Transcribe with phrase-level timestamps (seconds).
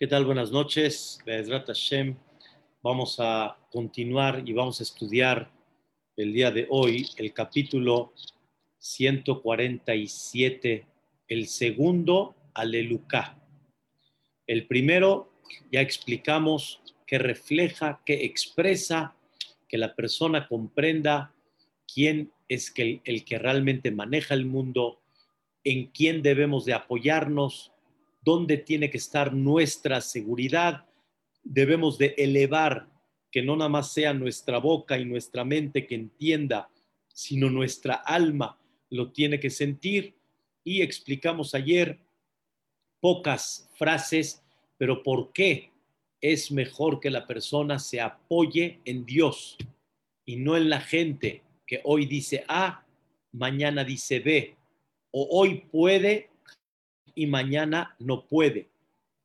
[0.00, 0.24] ¿Qué tal?
[0.26, 1.18] Buenas noches.
[1.26, 2.14] Hashem.
[2.84, 5.50] Vamos a continuar y vamos a estudiar
[6.16, 8.12] el día de hoy el capítulo
[8.78, 10.86] 147,
[11.26, 13.42] el segundo Alelucá.
[14.46, 15.32] El primero
[15.72, 19.16] ya explicamos que refleja, que expresa,
[19.68, 21.34] que la persona comprenda
[21.92, 25.00] quién es el, el que realmente maneja el mundo,
[25.64, 27.72] en quién debemos de apoyarnos,
[28.28, 30.84] dónde tiene que estar nuestra seguridad.
[31.42, 32.86] Debemos de elevar
[33.30, 36.68] que no nada más sea nuestra boca y nuestra mente que entienda,
[37.08, 38.60] sino nuestra alma
[38.90, 40.14] lo tiene que sentir.
[40.62, 42.00] Y explicamos ayer
[43.00, 44.42] pocas frases,
[44.76, 45.70] pero ¿por qué
[46.20, 49.56] es mejor que la persona se apoye en Dios
[50.26, 52.84] y no en la gente que hoy dice A,
[53.32, 54.54] mañana dice B,
[55.12, 56.28] o hoy puede
[57.18, 58.68] y mañana no puede.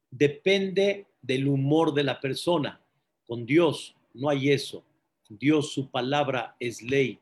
[0.10, 2.82] Depende del humor de la persona.
[3.28, 4.84] Con Dios no hay eso.
[5.30, 7.20] Dios, su palabra es ley.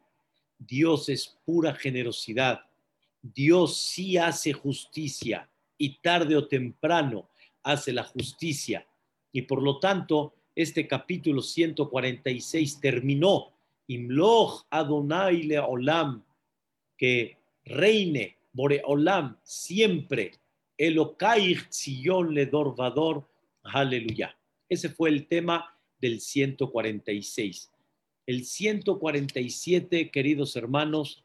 [0.58, 2.62] Dios es pura generosidad.
[3.22, 7.28] Dios sí hace justicia y tarde o temprano
[7.64, 8.88] hace la justicia.
[9.34, 13.52] Y por lo tanto, este capítulo 146 terminó.
[13.88, 16.24] Imloch Adonai Leolam,
[16.98, 20.41] que reine Boreolam siempre
[20.82, 23.30] Elokai Sion le Dorvador,
[23.62, 24.36] aleluya.
[24.68, 27.72] Ese fue el tema del 146.
[28.26, 31.24] El 147, queridos hermanos,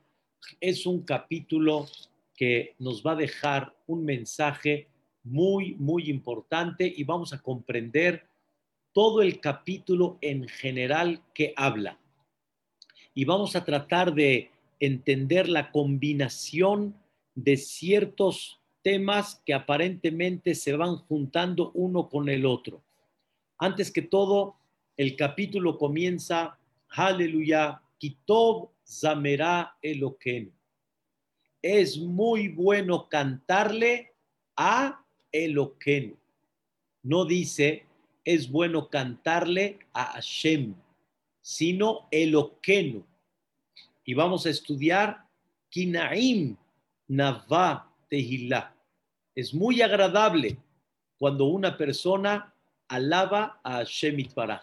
[0.60, 1.88] es un capítulo
[2.34, 4.88] que nos va a dejar un mensaje
[5.22, 8.26] muy, muy importante y vamos a comprender
[8.92, 11.98] todo el capítulo en general que habla.
[13.14, 16.94] Y vamos a tratar de entender la combinación
[17.34, 18.55] de ciertos
[18.86, 22.84] temas que aparentemente se van juntando uno con el otro.
[23.58, 24.54] Antes que todo,
[24.96, 26.56] el capítulo comienza,
[26.91, 30.52] aleluya, Kitob Zamera Eloqueno.
[31.60, 34.12] Es muy bueno cantarle
[34.56, 36.14] a Eloqueno.
[37.02, 37.86] No dice,
[38.25, 40.76] es bueno cantarle a Hashem,
[41.41, 43.04] sino Eloqueno.
[44.04, 45.26] Y vamos a estudiar
[45.70, 46.56] Kinaim
[47.08, 48.75] Navá Tehillah.
[49.36, 50.56] Es muy agradable
[51.19, 52.54] cuando una persona
[52.88, 54.62] alaba a Hashem Baraj.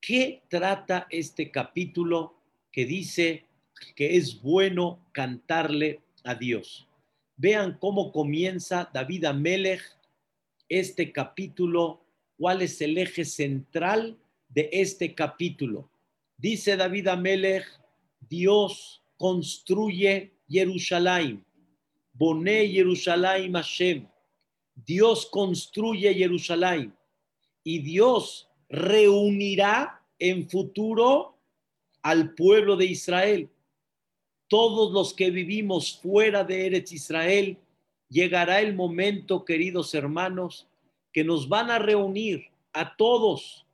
[0.00, 2.36] ¿Qué trata este capítulo
[2.70, 3.44] que dice
[3.96, 6.86] que es bueno cantarle a Dios?
[7.36, 9.82] Vean cómo comienza David Amelech
[10.68, 12.04] este capítulo,
[12.38, 14.16] cuál es el eje central
[14.48, 15.90] de este capítulo.
[16.36, 17.66] Dice David Amelech,
[18.20, 21.44] Dios construye Jerusalén
[22.12, 24.06] Boné Jerusalén Hashem.
[24.74, 26.94] Dios construye Jerusalén
[27.62, 31.36] y Dios reunirá en futuro
[32.02, 33.50] al pueblo de Israel.
[34.48, 37.58] Todos los que vivimos fuera de Eretz Israel,
[38.08, 40.68] llegará el momento, queridos hermanos,
[41.12, 43.66] que nos van a reunir a todos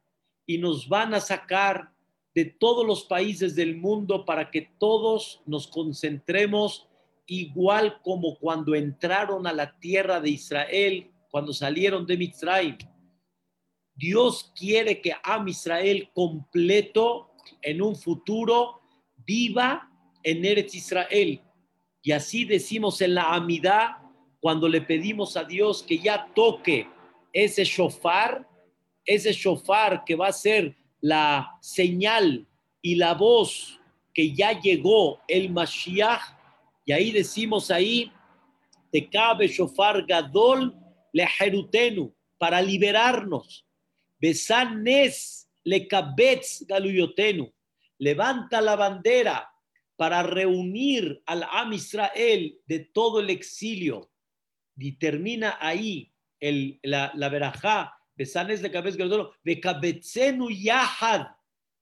[0.47, 1.93] y nos van a sacar
[2.35, 6.88] de todos los países del mundo para que todos nos concentremos
[7.29, 12.79] igual como cuando entraron a la tierra de Israel, cuando salieron de Mitzrayim.
[13.95, 17.31] Dios quiere que Am Israel completo
[17.61, 18.81] en un futuro
[19.17, 19.91] viva
[20.23, 21.43] en Eretz Israel.
[22.03, 23.99] Y así decimos en la Amidad,
[24.41, 26.89] cuando le pedimos a Dios que ya toque
[27.33, 28.49] ese shofar,
[29.05, 32.47] ese shofar que va a ser la señal
[32.81, 33.79] y la voz
[34.15, 36.38] que ya llegó el Mashiach
[36.89, 38.11] y ahí decimos ahí,
[38.91, 40.75] te cabe shofar gadol
[41.13, 43.67] lejerutenu, para liberarnos.
[44.19, 47.53] Besanes le kabetz galuyotenu.
[47.99, 49.53] Levanta la bandera
[49.97, 54.11] para reunir al Am Israel de todo el exilio.
[54.79, 56.11] Y termina ahí
[56.41, 61.27] el, la, la verajá, Besanes le kabetz galuyotenu, yahad,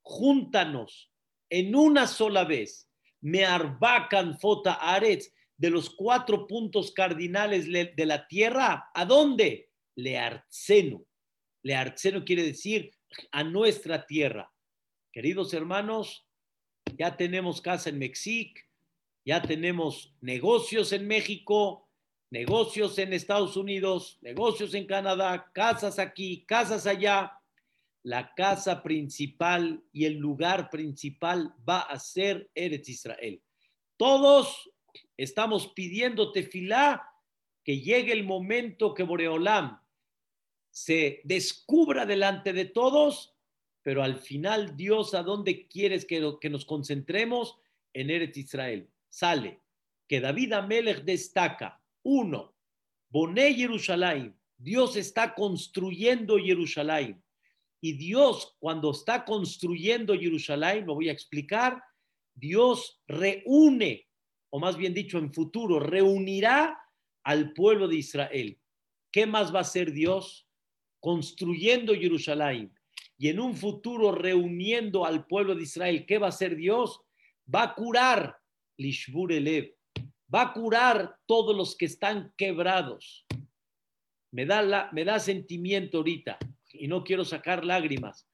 [0.03, 1.13] júntanos
[1.49, 2.91] en una sola vez
[3.27, 9.71] me arbacan fota aretz, de los cuatro puntos cardinales de la tierra, ¿a dónde?
[9.97, 11.05] Le arceno.
[11.65, 12.93] Le arceno quiere decir
[13.33, 14.53] a nuestra tierra.
[15.13, 16.25] Queridos hermanos,
[16.97, 18.61] ya tenemos casa en México,
[19.25, 21.89] ya tenemos negocios en México,
[22.31, 27.36] negocios en Estados Unidos, negocios en Canadá, casas aquí, casas allá
[28.07, 33.43] la casa principal y el lugar principal va a ser Eretz Israel.
[33.97, 34.71] Todos
[35.17, 37.05] estamos pidiendo tefilá
[37.65, 39.81] que llegue el momento que Boreolam
[40.71, 43.35] se descubra delante de todos,
[43.83, 47.59] pero al final Dios a dónde quieres que, que nos concentremos?
[47.93, 48.89] En Eretz Israel.
[49.09, 49.63] Sale
[50.07, 52.55] que David Amelech destaca, uno,
[53.09, 57.21] Boné Jerusalén, Dios está construyendo Jerusalén.
[57.81, 61.83] Y Dios, cuando está construyendo Jerusalén, lo voy a explicar,
[62.35, 64.07] Dios reúne,
[64.51, 66.79] o más bien dicho, en futuro, reunirá
[67.23, 68.59] al pueblo de Israel.
[69.13, 70.47] ¿Qué más va a hacer Dios?
[71.07, 72.75] construyendo Jerusalén
[73.17, 77.01] y en un futuro reuniendo al pueblo de Israel, ¿qué va a hacer Dios?
[77.53, 78.37] Va a curar
[78.77, 79.73] Lishbur Elev,
[80.35, 83.25] va a curar todos los que están quebrados.
[84.33, 86.39] Me da, la, me da sentimiento ahorita
[86.81, 88.29] y no quiero sacar lágrimas,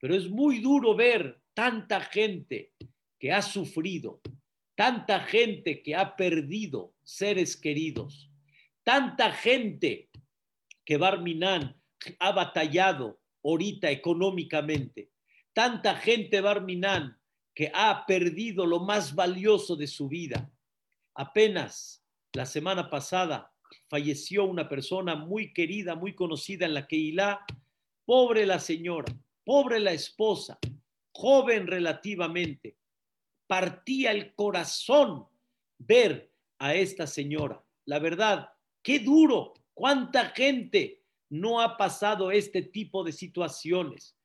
[0.00, 2.72] pero es muy duro ver tanta gente
[3.18, 4.20] que ha sufrido,
[4.74, 8.30] tanta gente que ha perdido seres queridos,
[8.84, 10.10] tanta gente
[10.84, 11.80] que Barminan
[12.18, 15.10] ha batallado ahorita económicamente,
[15.52, 17.18] tanta gente Barminan
[17.54, 20.52] que ha perdido lo más valioso de su vida.
[21.14, 22.04] Apenas
[22.34, 23.50] la semana pasada
[23.88, 27.44] falleció una persona muy querida, muy conocida en la Keilah.
[28.06, 29.12] Pobre la señora,
[29.44, 30.58] pobre la esposa,
[31.10, 32.78] joven relativamente.
[33.48, 35.26] Partía el corazón
[35.76, 37.62] ver a esta señora.
[37.84, 38.50] La verdad,
[38.80, 44.16] qué duro, cuánta gente no ha pasado este tipo de situaciones.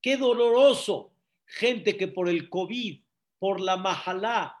[0.00, 1.12] Qué doloroso.
[1.44, 3.02] Gente que por el COVID,
[3.38, 4.56] por la majalá,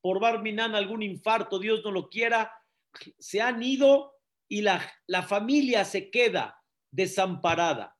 [0.00, 2.52] por Barminan algún infarto, Dios no lo quiera,
[3.18, 4.14] se han ido
[4.48, 7.95] y la, la familia se queda desamparada.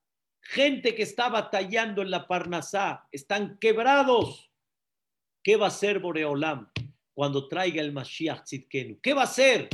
[0.48, 4.50] Gente que está batallando en la Parnasá, están quebrados.
[5.43, 6.70] ¿Qué va a hacer Boreolam
[7.14, 9.00] cuando traiga el Mashiach Tzidkenu?
[9.00, 9.69] ¿Qué va a hacer?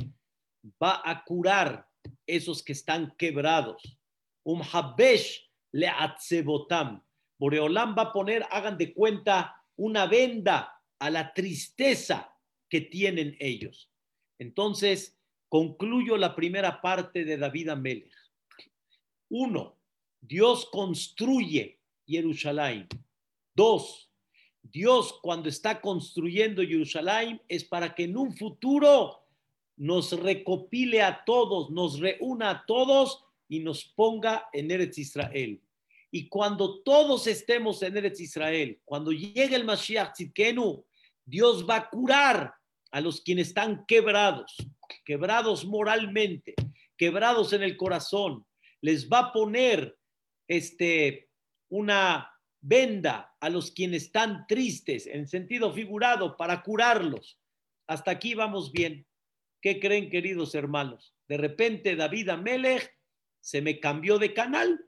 [0.83, 1.87] Va a curar
[2.27, 3.99] esos que están quebrados.
[4.45, 7.03] Um habesh le atzebotam.
[7.39, 12.35] Boreolam va a poner, hagan de cuenta, una venda a la tristeza
[12.71, 13.91] que tienen ellos.
[14.39, 18.15] Entonces, concluyo la primera parte de David Amelech.
[19.29, 19.82] Uno,
[20.23, 22.89] Dios construye Jerusalén.
[23.55, 24.09] Dos,
[24.63, 29.27] Dios cuando está construyendo Jerusalén es para que en un futuro
[29.77, 35.61] nos recopile a todos, nos reúna a todos y nos ponga en Eretz Israel.
[36.13, 40.85] Y cuando todos estemos en Eretz Israel, cuando llegue el Mashiach Tzidkenu,
[41.25, 42.55] Dios va a curar
[42.93, 44.55] a los quienes están quebrados,
[45.05, 46.55] quebrados moralmente,
[46.97, 48.47] quebrados en el corazón.
[48.81, 49.99] Les va a poner
[50.57, 51.31] este,
[51.71, 57.41] una venda a los quienes están tristes, en sentido figurado, para curarlos.
[57.87, 59.07] Hasta aquí vamos bien.
[59.63, 61.15] ¿Qué creen, queridos hermanos?
[61.27, 62.95] De repente David Amelech
[63.41, 64.85] se me cambió de canal.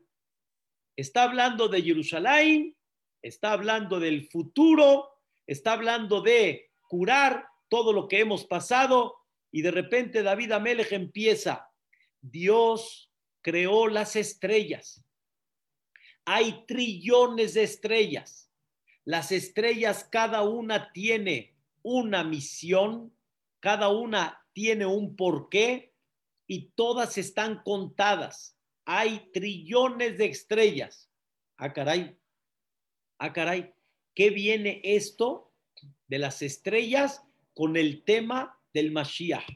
[0.96, 2.76] Está hablando de Jerusalén,
[3.22, 5.08] está hablando del futuro,
[5.46, 9.16] está hablando de curar todo lo que hemos pasado
[9.50, 11.70] y de repente David Amelech empieza,
[12.20, 13.10] Dios
[13.40, 15.03] creó las estrellas.
[16.24, 18.50] Hay trillones de estrellas.
[19.04, 23.14] Las estrellas cada una tiene una misión,
[23.60, 25.94] cada una tiene un porqué
[26.46, 28.56] y todas están contadas.
[28.86, 31.10] Hay trillones de estrellas.
[31.56, 32.18] Ah, caray.
[33.18, 33.74] Ah, caray.
[34.14, 35.52] ¿Qué viene esto
[36.06, 37.22] de las estrellas
[37.54, 39.48] con el tema del Mashiach?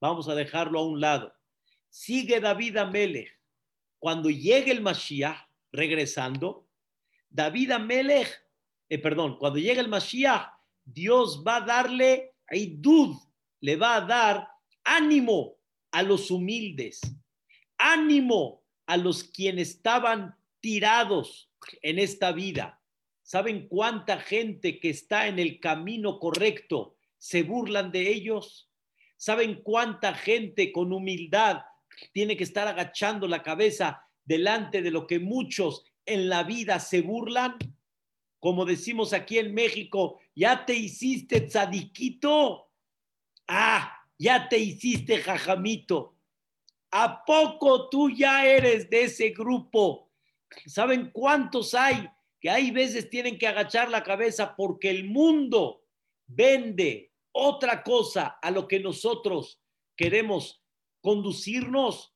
[0.00, 1.34] Vamos a dejarlo a un lado.
[1.88, 3.36] Sigue David Amelech.
[3.98, 6.68] Cuando llegue el Mashiach, regresando,
[7.28, 8.28] David Amelech,
[8.88, 10.50] eh, perdón, cuando llegue el Mashiach,
[10.84, 13.16] Dios va a darle Idud,
[13.60, 14.48] le va a dar
[14.84, 15.56] ánimo
[15.90, 17.00] a los humildes,
[17.76, 21.50] ánimo a los quienes estaban tirados
[21.82, 22.80] en esta vida.
[23.22, 28.70] ¿Saben cuánta gente que está en el camino correcto se burlan de ellos?
[29.18, 31.62] ¿Saben cuánta gente con humildad
[32.12, 37.00] tiene que estar agachando la cabeza delante de lo que muchos en la vida se
[37.00, 37.56] burlan?
[38.38, 42.68] Como decimos aquí en México, ya te hiciste tzadiquito,
[43.48, 46.14] Ah, ya te hiciste jajamito.
[46.90, 50.10] ¿A poco tú ya eres de ese grupo?
[50.66, 52.08] ¿Saben cuántos hay
[52.40, 55.82] que hay veces tienen que agachar la cabeza porque el mundo
[56.26, 59.60] vende otra cosa a lo que nosotros
[59.96, 60.62] queremos
[61.00, 62.14] conducirnos?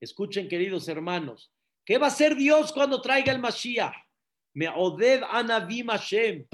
[0.00, 1.50] Escuchen, queridos hermanos,
[1.84, 3.94] ¿qué va a hacer Dios cuando traiga el Mashiach?
[4.54, 6.46] Me oded anavim Hashem.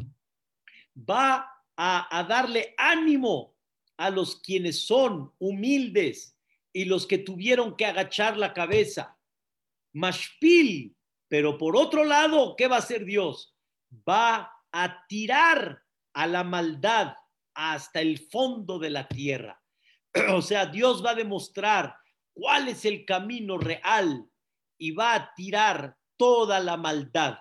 [0.96, 3.54] Va a, darle ánimo
[3.96, 6.36] a los quienes son humildes
[6.72, 9.16] y los que tuvieron que agachar la cabeza.
[9.92, 10.96] mashpil,
[11.28, 13.54] pero por otro lado, ¿qué va a hacer Dios?
[14.08, 15.82] Va a tirar
[16.14, 17.14] a la maldad
[17.54, 19.60] hasta el fondo de la tierra.
[20.32, 21.96] O sea, Dios va a demostrar
[22.34, 24.28] cuál es el camino real
[24.76, 27.38] y va a tirar toda la maldad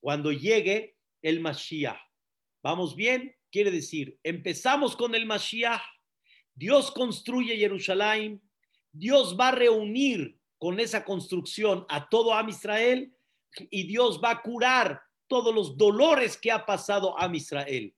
[0.00, 1.98] cuando llegue el Mashiach.
[2.62, 3.34] ¿Vamos bien?
[3.50, 5.82] Quiere decir, empezamos con el Mashiach,
[6.54, 8.42] Dios construye Jerusalén,
[8.92, 13.14] Dios va a reunir con esa construcción a todo Am Israel
[13.70, 17.94] y Dios va a curar todos los dolores que ha pasado a Israel.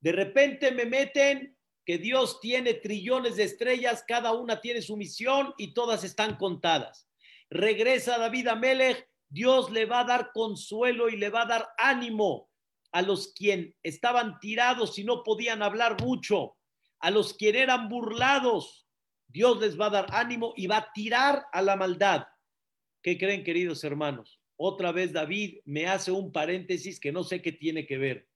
[0.00, 5.54] De repente me meten que Dios tiene trillones de estrellas, cada una tiene su misión
[5.58, 7.08] y todas están contadas.
[7.50, 11.68] Regresa David a Melech, Dios le va a dar consuelo y le va a dar
[11.78, 12.50] ánimo
[12.92, 16.56] a los quien estaban tirados y no podían hablar mucho,
[17.00, 18.86] a los quien eran burlados.
[19.26, 22.26] Dios les va a dar ánimo y va a tirar a la maldad.
[23.02, 24.38] ¿Qué creen, queridos hermanos?
[24.56, 28.28] Otra vez David me hace un paréntesis que no sé qué tiene que ver.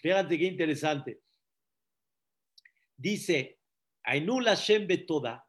[0.00, 1.20] Fíjate qué interesante.
[3.02, 3.58] Dice,
[4.04, 5.44] Ainula Shem toda.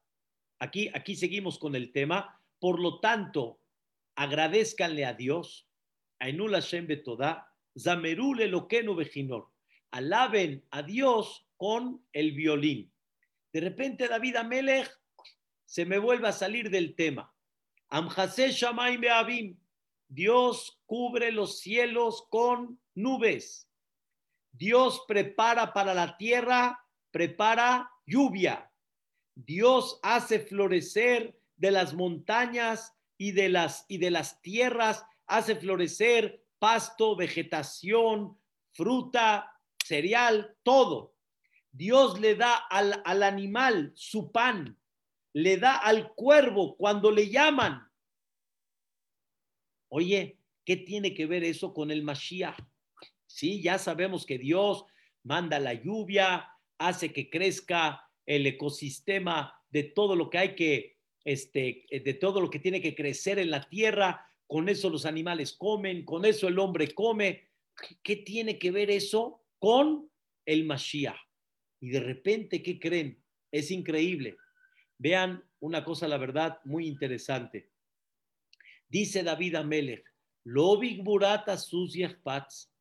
[0.57, 2.41] Aquí, aquí seguimos con el tema.
[2.57, 3.61] Por lo tanto,
[4.15, 5.69] agradezcanle a Dios.
[6.17, 7.53] Ainula Shem toda.
[7.77, 9.51] Zamerule Loqueno Vejinor.
[9.91, 12.91] Alaben a Dios con el violín.
[13.51, 14.91] De repente David Amelech
[15.63, 17.31] se me vuelve a salir del tema.
[17.89, 19.59] Amjase Shamaim Beavim.
[20.07, 23.69] Dios cubre los cielos con nubes.
[24.51, 26.82] Dios prepara para la tierra
[27.13, 28.69] prepara lluvia.
[29.35, 36.43] Dios hace florecer de las montañas y de las, y de las tierras, hace florecer
[36.59, 38.37] pasto, vegetación,
[38.71, 39.53] fruta,
[39.85, 41.15] cereal, todo.
[41.71, 44.79] Dios le da al, al animal su pan,
[45.33, 47.87] le da al cuervo cuando le llaman.
[49.89, 52.59] Oye, ¿qué tiene que ver eso con el Mashiach?
[53.27, 54.85] Sí, ya sabemos que Dios
[55.23, 56.52] manda la lluvia,
[56.87, 62.49] hace que crezca el ecosistema de todo lo que hay que, este, de todo lo
[62.49, 66.59] que tiene que crecer en la tierra, con eso los animales comen, con eso el
[66.59, 67.49] hombre come.
[68.03, 70.09] ¿Qué tiene que ver eso con
[70.45, 71.17] el Mashiach?
[71.79, 73.21] Y de repente, ¿qué creen?
[73.51, 74.37] Es increíble.
[74.97, 77.71] Vean una cosa, la verdad, muy interesante.
[78.87, 80.05] Dice David Amelech,
[80.43, 81.57] Lobig Burata
[82.21, 82.72] Pats,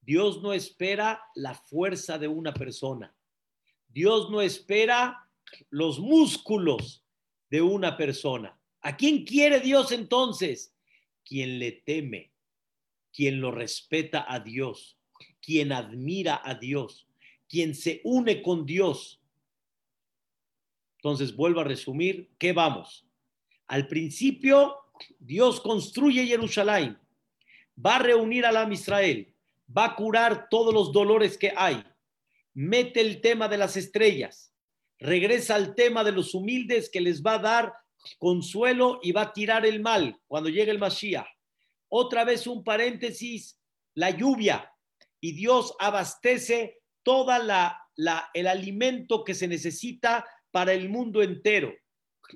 [0.00, 3.14] Dios no espera la fuerza de una persona.
[3.88, 5.28] Dios no espera
[5.68, 7.04] los músculos
[7.50, 8.58] de una persona.
[8.80, 10.74] ¿A quién quiere Dios entonces?
[11.24, 12.32] Quien le teme,
[13.12, 14.96] quien lo respeta a Dios,
[15.40, 17.08] quien admira a Dios,
[17.48, 19.20] quien se une con Dios.
[20.96, 23.06] Entonces, vuelvo a resumir, ¿qué vamos?
[23.66, 24.76] Al principio,
[25.18, 26.98] Dios construye Jerusalén,
[27.84, 29.29] va a reunir a la Israel,
[29.76, 31.82] va a curar todos los dolores que hay,
[32.54, 34.52] mete el tema de las estrellas,
[34.98, 37.72] regresa al tema de los humildes que les va a dar
[38.18, 41.26] consuelo y va a tirar el mal cuando llegue el Mashiach.
[41.88, 43.58] Otra vez un paréntesis,
[43.94, 44.72] la lluvia
[45.20, 51.72] y Dios abastece toda la, la el alimento que se necesita para el mundo entero.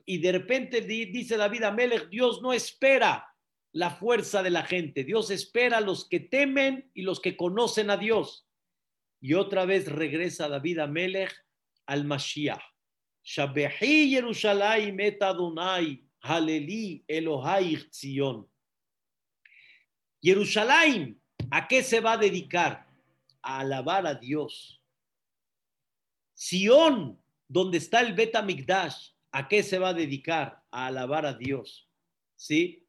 [0.04, 3.26] Y de repente dice David Amelech, Dios no espera
[3.74, 5.02] la fuerza de la gente.
[5.02, 8.48] Dios espera a los que temen y los que conocen a Dios.
[9.20, 11.34] Y otra vez regresa David a Melech
[11.86, 12.62] al Mashiach.
[13.24, 18.48] Shabehi Yerushalayim et Adonai, Haleli Elohai Zion.
[20.22, 22.86] Jerusalén, ¿a qué se va a dedicar?
[23.42, 24.80] A alabar a Dios.
[26.34, 30.62] Sion, donde está el Bet ¿a qué se va a dedicar?
[30.70, 31.90] A alabar a Dios.
[32.36, 32.83] ¿Sí?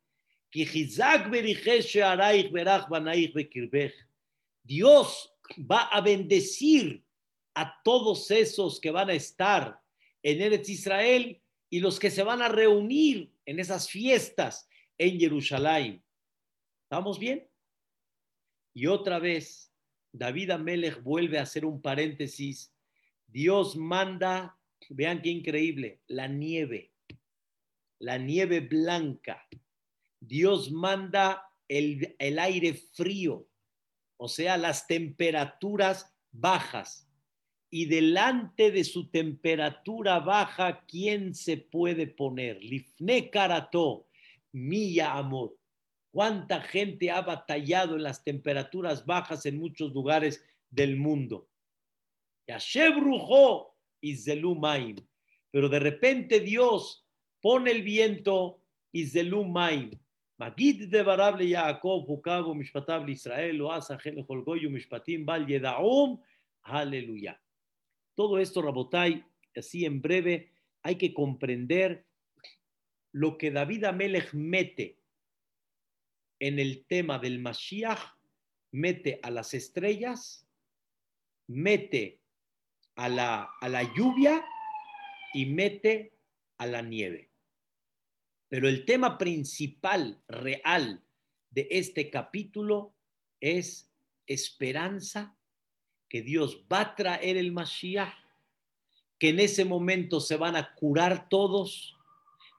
[4.63, 7.03] Dios va a bendecir
[7.53, 9.81] a todos esos que van a estar
[10.23, 16.01] en Eretz Israel y los que se van a reunir en esas fiestas en Jerusalén.
[16.83, 17.45] ¿Estamos bien?
[18.73, 19.73] Y otra vez,
[20.13, 22.73] David Amelech vuelve a hacer un paréntesis.
[23.27, 24.57] Dios manda,
[24.89, 26.93] vean qué increíble, la nieve,
[27.99, 29.45] la nieve blanca
[30.27, 33.47] Dios manda el, el aire frío,
[34.17, 37.09] o sea, las temperaturas bajas.
[37.69, 42.63] Y delante de su temperatura baja, ¿quién se puede poner?
[42.63, 44.07] Lifne Karató,
[44.51, 45.57] Milla Amor.
[46.11, 51.49] ¿Cuánta gente ha batallado en las temperaturas bajas en muchos lugares del mundo?
[52.47, 54.15] Yashem Rujó y
[55.51, 57.05] Pero de repente Dios
[57.41, 58.61] pone el viento
[58.93, 59.05] y
[60.37, 66.19] Magid de Barable Yaakov, Hukabu, Mishpatab, Israel, Oasa, Holgoyu, Mishpatim, Bal Yedaom,
[66.63, 67.39] Aleluya.
[68.15, 69.23] Todo esto, Rabotai,
[69.55, 70.51] así en breve,
[70.83, 72.05] hay que comprender
[73.11, 74.99] lo que David Amelech mete
[76.39, 77.99] en el tema del Mashiach,
[78.71, 80.45] mete a las estrellas,
[81.47, 82.19] mete
[82.95, 84.45] a la, a la lluvia
[85.33, 86.13] y mete
[86.57, 87.29] a la nieve.
[88.49, 91.03] Pero el tema principal, real
[91.49, 92.93] de este capítulo
[93.39, 93.91] es
[94.27, 95.37] esperanza,
[96.09, 98.13] que Dios va a traer el Mashiach,
[99.17, 101.95] que en ese momento se van a curar todos,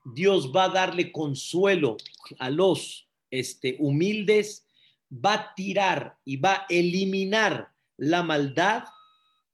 [0.05, 1.97] Dios va a darle consuelo
[2.39, 4.67] a los este, humildes,
[5.13, 8.85] va a tirar y va a eliminar la maldad.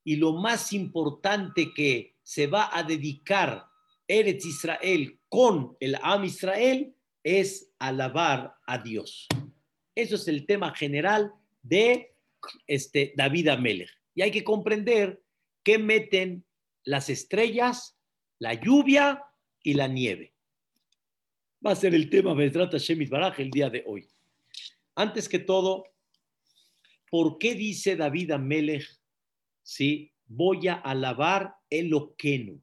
[0.04, 3.66] Y lo más importante que se va a dedicar
[4.06, 9.26] Eretz Israel con el Am Israel es alabar a Dios.
[9.94, 12.14] Eso es el tema general de
[12.66, 13.88] este, David Amelech.
[14.14, 15.22] Y hay que comprender
[15.64, 16.44] que meten
[16.84, 17.96] las estrellas,
[18.38, 19.24] la lluvia
[19.62, 20.34] y la nieve.
[21.66, 24.06] Va a ser el tema trata Shemit Baraj el día de hoy.
[24.96, 25.86] Antes que todo,
[27.10, 28.86] ¿por qué dice David Amelech,
[29.62, 32.60] sí, voy a alabar el Oquenu?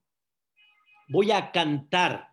[1.07, 2.28] Voy a cantar.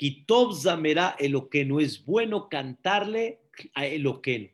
[0.00, 1.78] Kitov Zamera Eloquenu.
[1.78, 3.42] Es bueno cantarle
[3.74, 4.48] a Eloquenu.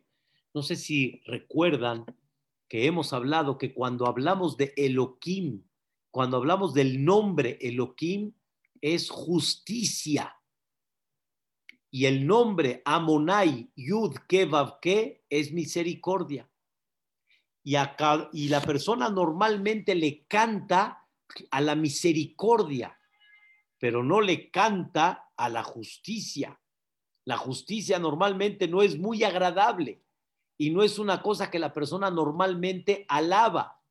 [0.53, 2.05] No sé si recuerdan
[2.69, 5.63] que hemos hablado que cuando hablamos de Elohim,
[6.11, 8.33] cuando hablamos del nombre Elohim,
[8.81, 10.35] es justicia.
[11.93, 16.51] Y el nombre Amonai Yud Ke es misericordia.
[17.63, 17.77] Y,
[18.33, 21.07] y la persona normalmente le canta
[21.53, 22.99] a la misericordia,
[23.79, 26.61] pero no le canta a la justicia.
[27.25, 30.03] La justicia normalmente no es muy agradable
[30.59, 33.83] y no es una cosa que la persona normalmente alaba.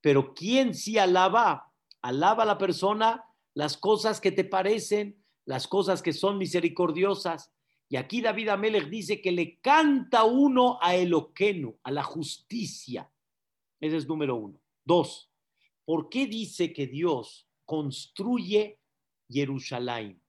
[0.00, 1.72] Pero ¿quién sí alaba?
[2.02, 3.24] Alaba a la persona
[3.54, 7.52] las cosas que te parecen, las cosas que son misericordiosas.
[7.88, 13.10] Y aquí David Amelech dice que le canta uno a Eloqueno, a la justicia.
[13.80, 14.58] Ese es número uno.
[14.84, 15.30] Dos,
[15.84, 18.80] ¿por qué dice que Dios construye
[19.28, 20.21] Jerusalén?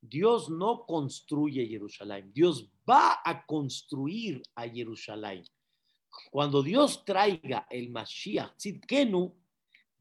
[0.00, 5.44] Dios no construye Jerusalén, Dios va a construir a Jerusalén.
[6.30, 9.34] Cuando Dios traiga el Mashiach Tzidkenu,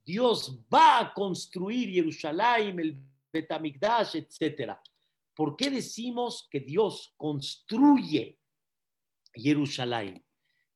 [0.05, 2.97] Dios va a construir Jerusalén, el
[3.31, 4.73] Betamigdash, etc.
[5.35, 8.39] ¿Por qué decimos que Dios construye
[9.33, 10.23] Jerusalén?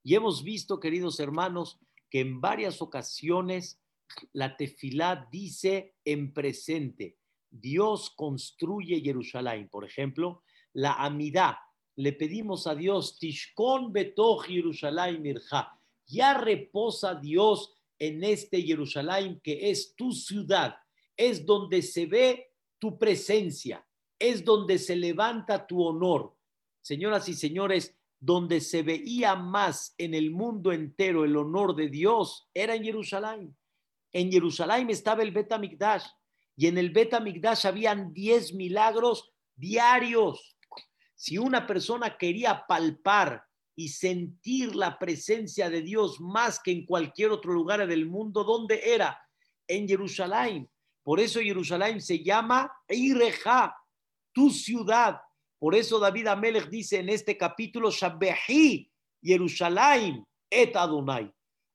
[0.04, 3.80] Y hemos visto, queridos hermanos, que en varias ocasiones
[4.34, 7.18] la tefilá dice en presente,
[7.54, 9.70] Dios construye Jerusalén.
[9.70, 11.56] Por ejemplo, la amidad.
[11.96, 15.80] Le pedimos a Dios, Tishkon betoch Jerusalén mirja.
[16.08, 20.76] Ya reposa Dios en este Jerusalén que es tu ciudad.
[21.16, 23.86] Es donde se ve tu presencia.
[24.18, 26.36] Es donde se levanta tu honor.
[26.82, 32.50] Señoras y señores, donde se veía más en el mundo entero el honor de Dios
[32.54, 33.56] era en Jerusalén.
[34.12, 35.52] En Jerusalén estaba el Bet
[36.56, 40.58] y en el Beta Migdash habían 10 milagros diarios.
[41.16, 43.44] Si una persona quería palpar
[43.76, 48.82] y sentir la presencia de Dios más que en cualquier otro lugar del mundo, ¿dónde
[48.94, 49.20] era?
[49.68, 50.70] En Jerusalén.
[51.02, 53.76] Por eso Jerusalén se llama Ireja,
[54.32, 55.20] tu ciudad.
[55.58, 61.32] Por eso David Amelech dice en este capítulo, Shabbehi, Jerusalén, et Adonai.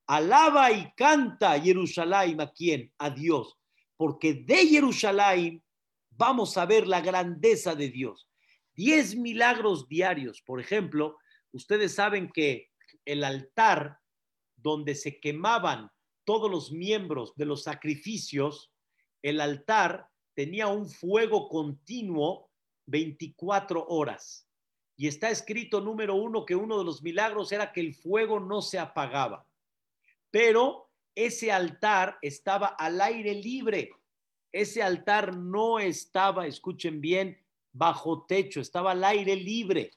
[0.07, 2.93] Alaba y canta Jerusalén a quién?
[2.99, 3.58] A Dios
[3.99, 5.63] porque de Jerusalén
[6.11, 8.29] vamos a ver la grandeza de Dios.
[8.75, 11.19] Diez milagros diarios, por ejemplo,
[11.53, 12.71] ustedes saben que
[13.05, 13.99] el altar
[14.57, 15.91] donde se quemaban
[16.25, 18.73] todos los miembros de los sacrificios,
[19.21, 22.51] el altar tenía un fuego continuo
[22.87, 24.49] 24 horas.
[24.97, 28.63] Y está escrito número uno que uno de los milagros era que el fuego no
[28.63, 29.45] se apagaba.
[30.31, 30.88] Pero
[31.19, 33.91] ese altar estaba al aire libre.
[34.53, 37.37] Ese altar no estaba, escuchen bien,
[37.73, 39.91] bajo techo, estaba al aire libre.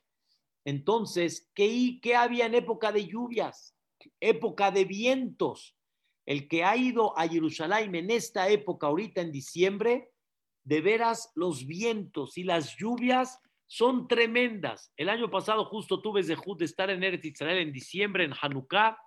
[0.66, 3.76] Entonces, ¿qué, ¿qué había en época de lluvias?
[4.20, 5.78] Época de vientos.
[6.26, 10.12] El que ha ido a Jerusalén en esta época, ahorita en diciembre,
[10.64, 14.92] de veras los vientos y las lluvias son tremendas.
[14.98, 18.98] El año pasado justo tuve de estar en Eretz Israel en diciembre, en Hanukkah,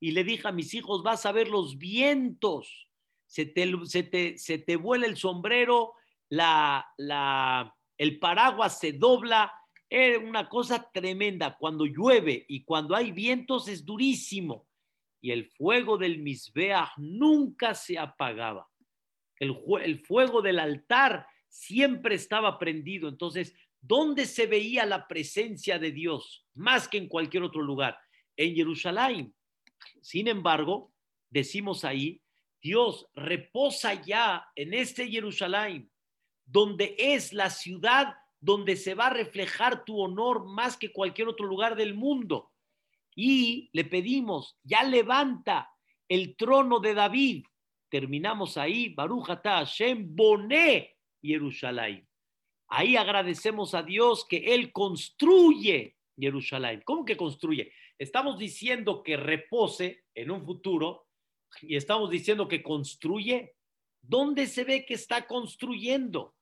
[0.00, 2.88] y le dije a mis hijos, vas a ver los vientos,
[3.26, 5.94] se te, se te, vuela el sombrero,
[6.28, 9.52] la, la, el paraguas se dobla,
[9.88, 11.56] es una cosa tremenda.
[11.56, 14.66] Cuando llueve y cuando hay vientos es durísimo.
[15.20, 18.68] Y el fuego del Misbeach nunca se apagaba.
[19.38, 23.08] El, el fuego del altar siempre estaba prendido.
[23.08, 26.46] Entonces, ¿dónde se veía la presencia de Dios?
[26.54, 27.98] Más que en cualquier otro lugar.
[28.36, 29.34] En Jerusalén.
[30.00, 30.92] Sin embargo,
[31.30, 32.22] decimos ahí,
[32.60, 35.90] Dios reposa ya en este Jerusalén,
[36.44, 41.46] donde es la ciudad donde se va a reflejar tu honor más que cualquier otro
[41.46, 42.52] lugar del mundo.
[43.14, 45.70] Y le pedimos, ya levanta
[46.08, 47.44] el trono de David.
[47.88, 52.06] Terminamos ahí, Baruch Hashem Boné Jerusalén.
[52.68, 56.82] Ahí agradecemos a Dios que Él construye Jerusalén.
[56.84, 57.72] ¿Cómo que construye?
[57.98, 61.06] Estamos diciendo que repose en un futuro
[61.62, 63.54] y estamos diciendo que construye.
[64.02, 66.34] ¿Dónde se ve que está construyendo?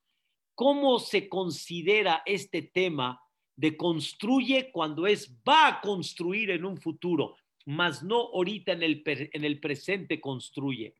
[0.54, 3.20] ¿Cómo se considera este tema
[3.56, 7.36] de construye cuando es va a construir en un futuro,
[7.66, 10.96] mas no ahorita en el, en el presente construye?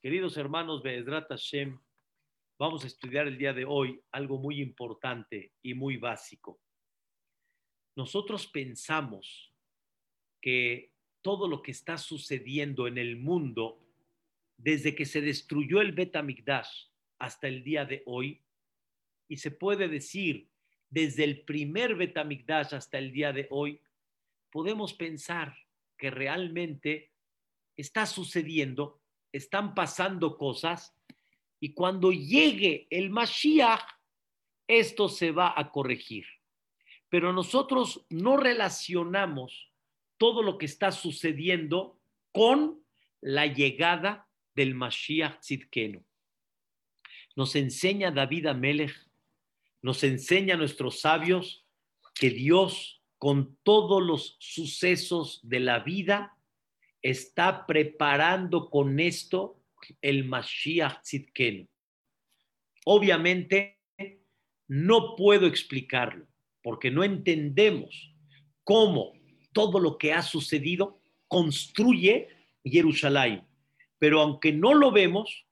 [0.00, 1.80] Queridos hermanos, Be'ezrat Hashem,
[2.58, 6.60] vamos a estudiar el día de hoy algo muy importante y muy básico.
[7.96, 9.51] Nosotros pensamos
[10.42, 13.80] que todo lo que está sucediendo en el mundo,
[14.58, 18.42] desde que se destruyó el Betamigdash hasta el día de hoy,
[19.28, 20.50] y se puede decir
[20.90, 23.80] desde el primer Betamigdash hasta el día de hoy,
[24.50, 25.56] podemos pensar
[25.96, 27.12] que realmente
[27.76, 29.00] está sucediendo,
[29.32, 30.94] están pasando cosas
[31.60, 33.84] y cuando llegue el Mashiach,
[34.66, 36.26] esto se va a corregir.
[37.08, 39.71] Pero nosotros no relacionamos
[40.22, 42.80] todo lo que está sucediendo con
[43.20, 46.00] la llegada del Mashiach Tzidkenu.
[47.34, 48.94] Nos enseña David Amelech,
[49.82, 51.66] nos enseña nuestros sabios
[52.14, 56.38] que Dios, con todos los sucesos de la vida,
[57.02, 59.60] está preparando con esto
[60.00, 61.66] el Mashiach Tzidkenu.
[62.84, 63.80] Obviamente,
[64.68, 66.28] no puedo explicarlo
[66.62, 68.14] porque no entendemos
[68.62, 69.20] cómo
[69.52, 72.28] todo lo que ha sucedido construye
[72.64, 73.44] Jerusalén.
[73.98, 75.46] Pero aunque no lo vemos,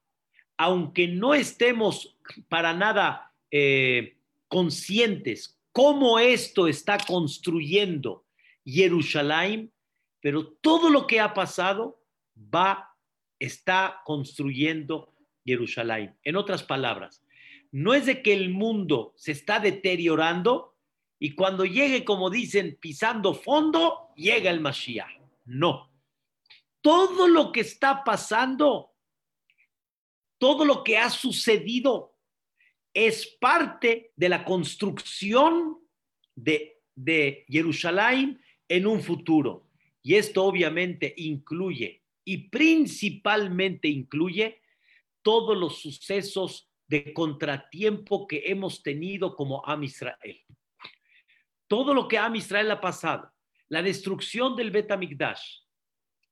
[0.57, 2.17] aunque no estemos
[2.49, 8.25] para nada eh, conscientes cómo esto está construyendo
[8.65, 9.71] Jerusalén,
[10.19, 12.01] pero todo lo que ha pasado
[12.37, 12.95] va
[13.39, 15.13] está construyendo
[15.45, 16.15] Jerusalén.
[16.23, 17.23] En otras palabras,
[17.71, 20.70] no es de que el mundo se está deteriorando
[21.23, 25.21] y cuando llegue, como dicen, pisando fondo, llega el Mashiach.
[25.45, 25.93] No.
[26.81, 28.95] Todo lo que está pasando,
[30.39, 32.15] todo lo que ha sucedido,
[32.91, 35.77] es parte de la construcción
[36.33, 36.79] de,
[37.47, 39.67] Jerusalén en un futuro.
[40.01, 44.59] Y esto obviamente incluye y principalmente incluye
[45.21, 50.43] todos los sucesos de contratiempo que hemos tenido como Am Israel.
[51.71, 53.31] Todo lo que Am Israel ha pasado,
[53.69, 55.61] la destrucción del Betamigdash,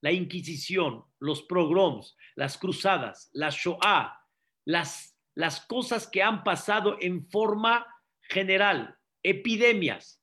[0.01, 4.19] la Inquisición, los pogroms, las cruzadas, la Shoah,
[4.65, 7.87] las, las cosas que han pasado en forma
[8.19, 10.21] general, epidemias,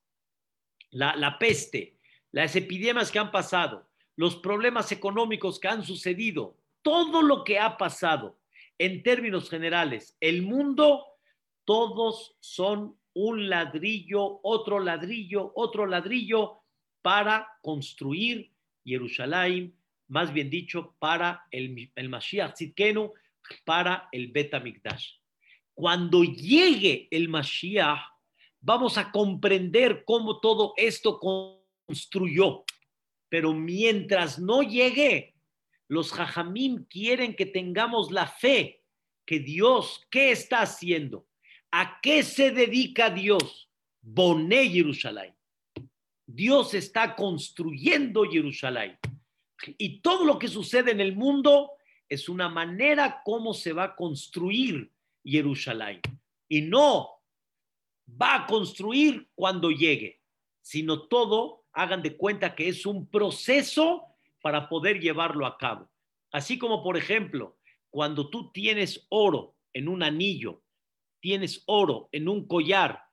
[0.90, 1.98] la, la peste,
[2.30, 7.78] las epidemias que han pasado, los problemas económicos que han sucedido, todo lo que ha
[7.78, 8.38] pasado
[8.76, 11.06] en términos generales, el mundo,
[11.64, 16.60] todos son un ladrillo, otro ladrillo, otro ladrillo
[17.00, 18.52] para construir
[18.84, 19.74] Jerusalén,
[20.08, 22.60] más bien dicho, para el, el Mashiach
[23.64, 25.14] para el Betamikdash.
[25.72, 28.00] Cuando llegue el Mashiach,
[28.60, 32.64] vamos a comprender cómo todo esto construyó.
[33.30, 35.36] Pero mientras no llegue,
[35.88, 38.82] los jajamim quieren que tengamos la fe
[39.24, 41.26] que Dios, ¿qué está haciendo?
[41.70, 43.68] ¿A qué se dedica Dios?
[44.00, 45.34] Boné Jerusalén.
[46.26, 48.98] Dios está construyendo Jerusalén.
[49.78, 51.72] Y todo lo que sucede en el mundo
[52.08, 54.92] es una manera como se va a construir
[55.24, 56.00] Jerusalén.
[56.48, 57.22] Y no
[58.20, 60.20] va a construir cuando llegue,
[60.60, 64.04] sino todo hagan de cuenta que es un proceso
[64.40, 65.90] para poder llevarlo a cabo.
[66.32, 67.58] Así como, por ejemplo,
[67.90, 70.62] cuando tú tienes oro en un anillo,
[71.20, 73.06] tienes oro en un collar,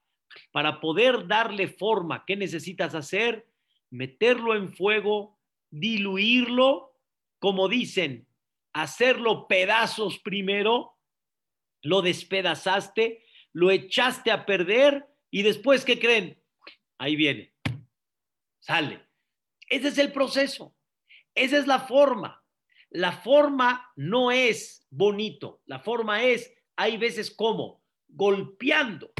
[0.51, 3.47] para poder darle forma, ¿qué necesitas hacer?
[3.89, 5.39] Meterlo en fuego,
[5.69, 6.97] diluirlo,
[7.39, 8.27] como dicen,
[8.73, 10.97] hacerlo pedazos primero,
[11.81, 16.41] lo despedazaste, lo echaste a perder y después, ¿qué creen?
[16.97, 17.53] Ahí viene,
[18.59, 19.05] sale.
[19.67, 20.75] Ese es el proceso,
[21.35, 22.39] esa es la forma.
[22.89, 27.82] La forma no es bonito, la forma es, hay veces como,
[28.13, 29.11] golpeando.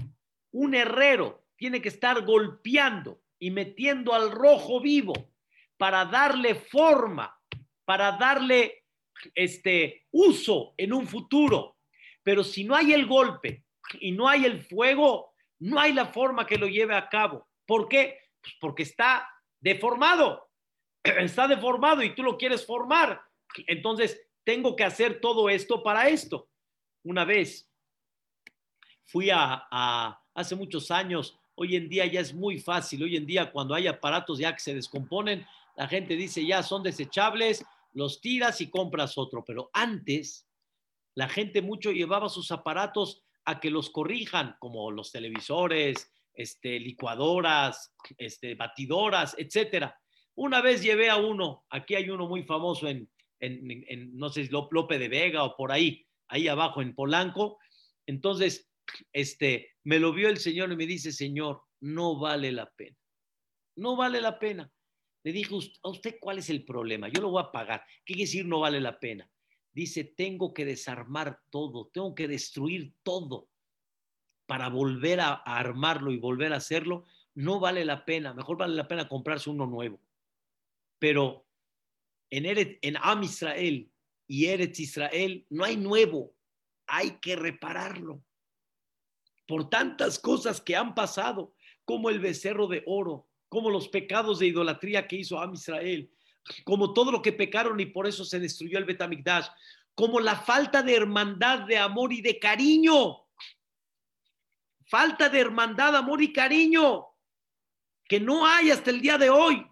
[0.52, 5.32] Un herrero tiene que estar golpeando y metiendo al rojo vivo
[5.78, 7.38] para darle forma,
[7.86, 8.86] para darle
[9.36, 11.78] este uso en un futuro.
[12.22, 13.66] Pero si no hay el golpe
[14.00, 17.48] y no hay el fuego, no hay la forma que lo lleve a cabo.
[17.66, 18.18] ¿Por qué?
[18.42, 19.28] Pues porque está
[19.60, 20.50] deformado.
[21.04, 23.22] Está deformado y tú lo quieres formar.
[23.68, 26.48] Entonces, tengo que hacer todo esto para esto.
[27.04, 27.70] Una vez
[29.06, 33.52] fui a, hace muchos años, hoy en día ya es muy fácil, hoy en día
[33.52, 38.62] cuando hay aparatos ya que se descomponen, la gente dice ya son desechables, los tiras
[38.62, 40.48] y compras otro, pero antes
[41.16, 47.94] la gente mucho llevaba sus aparatos a que los corrijan, como los televisores, este, licuadoras,
[48.18, 50.00] este, batidoras, etcétera.
[50.36, 54.98] Una vez llevé a uno, aquí hay uno muy famoso en, en, no sé, Lope
[54.98, 57.60] de Vega o por ahí, ahí abajo en Polanco.
[58.08, 58.73] Entonces,
[59.12, 62.98] este, me lo vio el Señor y me dice, Señor, no vale la pena.
[63.76, 64.72] No vale la pena.
[65.24, 67.08] Le dije, ¿a usted cuál es el problema?
[67.08, 67.86] Yo lo voy a pagar.
[68.06, 69.30] ¿Qué quiere decir no vale la pena?
[69.72, 73.50] Dice, tengo que desarmar todo, tengo que destruir todo
[74.46, 77.06] para volver a, armarlo y volver a hacerlo.
[77.34, 78.34] No vale la pena.
[78.34, 80.00] Mejor vale la pena comprarse uno nuevo.
[81.00, 81.48] Pero
[82.30, 82.46] en,
[82.82, 83.90] en Am Israel
[84.28, 86.36] y Eretz Israel no hay nuevo.
[86.86, 88.22] Hay que repararlo.
[89.54, 91.54] Por tantas cosas que han pasado,
[91.86, 96.12] como el becerro de oro, como los pecados de idolatría que hizo Am Israel,
[96.64, 99.46] como todo lo que pecaron y por eso se destruyó el Betamigdash,
[99.94, 103.28] como la falta de hermandad, de amor y de cariño.
[104.88, 107.10] Falta de hermandad, amor y cariño
[108.10, 109.68] que no hay hasta el día de hoy,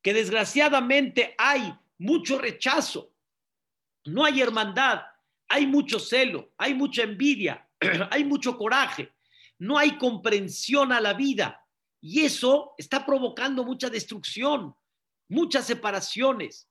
[0.00, 3.12] que desgraciadamente hay mucho rechazo,
[4.06, 5.02] no hay hermandad,
[5.48, 7.68] hay mucho celo, hay mucha envidia,
[8.10, 9.12] hay mucho coraje,
[9.58, 11.64] no hay comprensión a la vida,
[12.00, 14.74] y eso está provocando mucha destrucción,
[15.28, 16.68] muchas separaciones.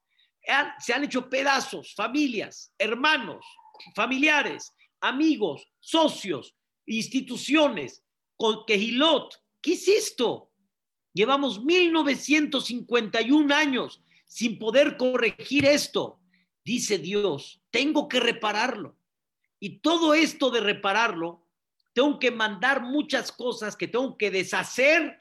[0.80, 3.45] Se han hecho pedazos, familias, hermanos,
[3.93, 8.04] familiares, amigos, socios, instituciones,
[8.38, 9.36] con Quejilot.
[9.62, 10.52] ¿Qué es esto?
[11.13, 16.19] Llevamos 1951 años sin poder corregir esto.
[16.63, 18.95] Dice Dios, tengo que repararlo.
[19.60, 21.47] Y todo esto de repararlo
[21.98, 25.18] tengo que mandar muchas cosas que tengo que deshacer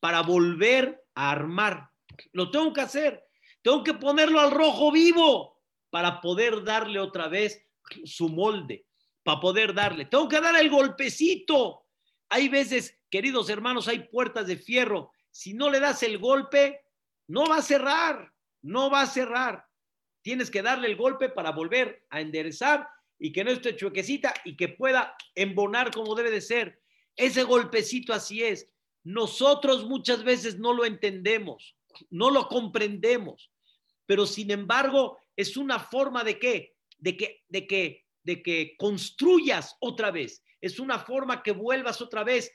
[0.00, 1.88] para volver a armar.
[2.32, 3.24] Lo tengo que hacer.
[3.62, 7.64] Tengo que ponerlo al rojo vivo para poder darle otra vez
[8.04, 8.88] su molde,
[9.22, 10.06] para poder darle.
[10.06, 11.86] Tengo que dar el golpecito.
[12.28, 15.12] Hay veces, queridos hermanos, hay puertas de fierro.
[15.30, 16.80] Si no le das el golpe,
[17.28, 19.64] no va a cerrar, no va a cerrar.
[20.22, 24.56] Tienes que darle el golpe para volver a enderezar y que no esté chuequecita y
[24.56, 26.82] que pueda embonar como debe de ser.
[27.14, 28.68] Ese golpecito así es.
[29.04, 31.76] Nosotros muchas veces no lo entendemos,
[32.10, 33.50] no lo comprendemos,
[34.04, 36.76] pero sin embargo es una forma de qué?
[36.98, 40.42] De que, de que, de que construyas otra vez.
[40.60, 42.52] Es una forma que vuelvas otra vez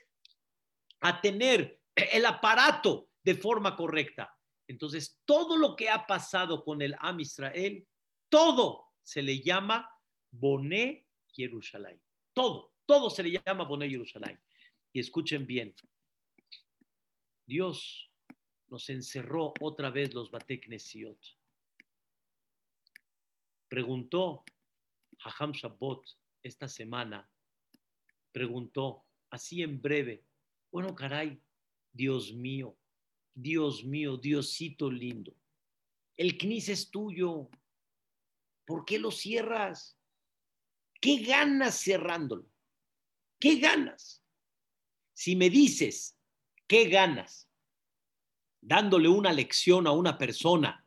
[1.00, 4.36] a tener el aparato de forma correcta.
[4.66, 7.86] Entonces, todo lo que ha pasado con el Am Israel,
[8.28, 9.88] todo se le llama
[10.32, 12.00] Boné Jerusalén.
[12.32, 14.40] Todo, todo se le llama Boné Jerusalén.
[14.92, 15.74] Y escuchen bien,
[17.46, 18.10] Dios
[18.68, 21.18] nos encerró otra vez los Bateknesiot.
[23.68, 24.44] Preguntó
[25.24, 26.00] Haham Shabbat
[26.42, 27.30] esta semana,
[28.32, 30.24] preguntó así en breve,
[30.70, 31.40] bueno, caray,
[31.92, 32.76] Dios mío,
[33.34, 35.34] Dios mío, Diosito lindo,
[36.16, 37.50] el Knis es tuyo,
[38.66, 39.98] ¿por qué lo cierras?
[41.02, 42.48] ¿Qué ganas cerrándolo?
[43.40, 44.22] ¿Qué ganas?
[45.12, 46.16] Si me dices,
[46.68, 47.50] ¿qué ganas?
[48.60, 50.86] Dándole una lección a una persona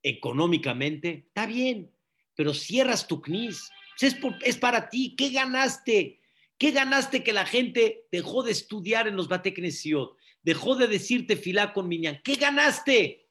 [0.00, 1.92] económicamente, está bien,
[2.36, 3.68] pero cierras tu CNIS.
[4.00, 5.16] Es, para ti.
[5.16, 6.20] ¿Qué ganaste?
[6.56, 10.16] ¿Qué ganaste que la gente dejó de estudiar en los Bateknesiot?
[10.40, 12.20] Dejó de decirte filá con Minyan.
[12.22, 13.26] ¿Qué ganaste?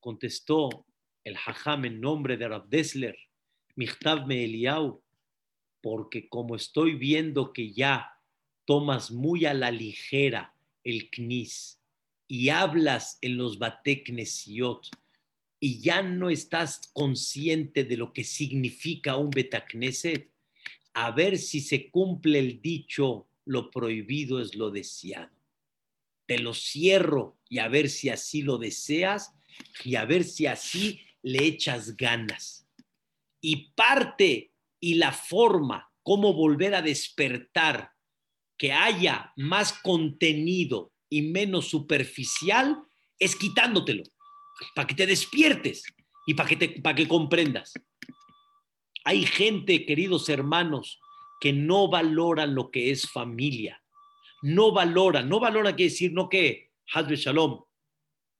[0.00, 0.88] Contestó
[1.22, 3.16] el Hajam en nombre de Rab Dessler,
[3.76, 5.03] Michtav Meeliau
[5.84, 8.18] porque como estoy viendo que ya
[8.64, 11.78] tomas muy a la ligera el knis
[12.26, 14.88] y hablas en los bateknesiot
[15.60, 20.30] y ya no estás consciente de lo que significa un betakneset,
[20.94, 25.36] a ver si se cumple el dicho, lo prohibido es lo deseado.
[26.24, 29.34] Te lo cierro y a ver si así lo deseas
[29.84, 32.66] y a ver si así le echas ganas.
[33.42, 34.53] Y parte
[34.84, 37.92] y la forma, cómo volver a despertar,
[38.58, 42.82] que haya más contenido y menos superficial,
[43.18, 44.02] es quitándotelo,
[44.74, 45.84] para que te despiertes
[46.26, 47.72] y para que, te, para que comprendas.
[49.04, 51.00] Hay gente, queridos hermanos,
[51.40, 53.82] que no valoran lo que es familia.
[54.42, 57.64] No valoran, no valoran quiere decir no que Hazbe Shalom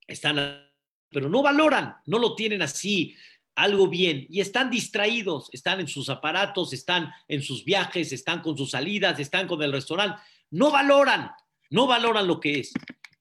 [0.06, 0.70] están,
[1.08, 3.16] pero no valoran, no lo tienen así,
[3.54, 8.56] algo bien, y están distraídos, están en sus aparatos, están en sus viajes, están con
[8.56, 11.30] sus salidas, están con el restaurante, no valoran,
[11.70, 12.72] no valoran lo que es.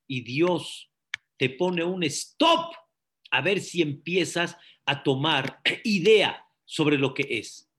[0.08, 0.90] Y Dios
[1.38, 2.74] te pone un stop
[3.32, 7.70] a ver si empiezas a tomar idea sobre lo que es.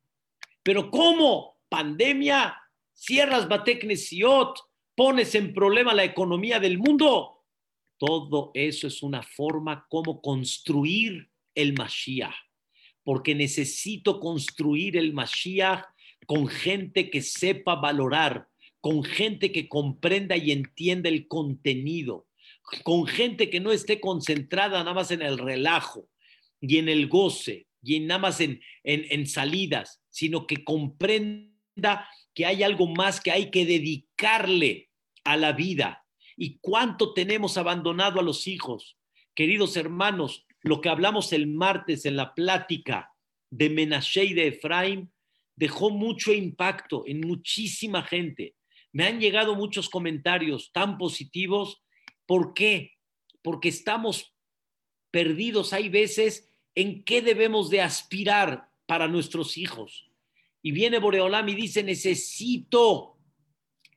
[0.62, 1.59] Pero ¿cómo?
[1.69, 2.57] Pandemia,
[2.93, 4.59] cierras Bateknesiot,
[4.95, 7.45] pones en problema la economía del mundo.
[7.99, 12.35] Todo eso es una forma como construir el Mashiach,
[13.05, 15.85] porque necesito construir el Mashiach
[16.27, 18.49] con gente que sepa valorar,
[18.81, 22.27] con gente que comprenda y entienda el contenido,
[22.83, 26.09] con gente que no esté concentrada nada más en el relajo
[26.61, 32.62] y en el goce y nada más en, en salidas, sino que comprenda que hay
[32.62, 34.88] algo más que hay que dedicarle
[35.25, 36.05] a la vida.
[36.37, 38.97] ¿Y cuánto tenemos abandonado a los hijos?
[39.35, 43.12] Queridos hermanos, lo que hablamos el martes en la plática
[43.50, 45.11] de Menashe y de Efraim
[45.55, 48.57] dejó mucho impacto en muchísima gente.
[48.90, 51.83] Me han llegado muchos comentarios tan positivos.
[52.27, 52.92] ¿Por qué?
[53.42, 54.35] Porque estamos
[55.11, 55.74] perdidos.
[55.74, 60.11] Hay veces en qué debemos de aspirar para nuestros hijos.
[60.62, 63.18] Y viene Boreolam y dice, necesito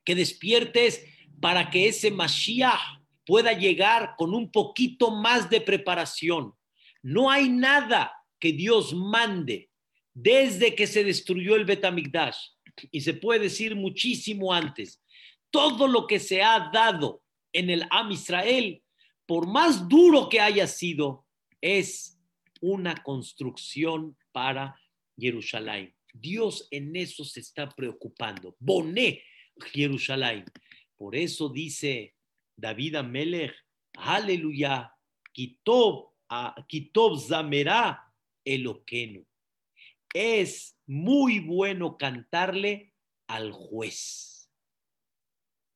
[0.04, 1.02] que despiertes
[1.40, 6.57] para que ese Mashiach pueda llegar con un poquito más de preparación.
[7.02, 9.70] No hay nada que Dios mande
[10.14, 12.36] desde que se destruyó el Betamigdash,
[12.90, 15.02] y se puede decir muchísimo antes,
[15.50, 18.82] todo lo que se ha dado en el Am Israel,
[19.26, 21.26] por más duro que haya sido,
[21.60, 22.18] es
[22.60, 24.76] una construcción para
[25.16, 25.94] Jerusalén.
[26.12, 28.56] Dios en eso se está preocupando.
[28.58, 29.22] Boné
[29.72, 30.44] Jerusalén.
[30.96, 32.14] Por eso dice
[32.56, 33.54] David Amelech,
[33.94, 34.92] aleluya,
[36.28, 38.12] Kitob Kitob Zamerá
[38.44, 39.24] Eloqueno.
[40.12, 42.92] Es muy bueno cantarle
[43.26, 44.50] al juez.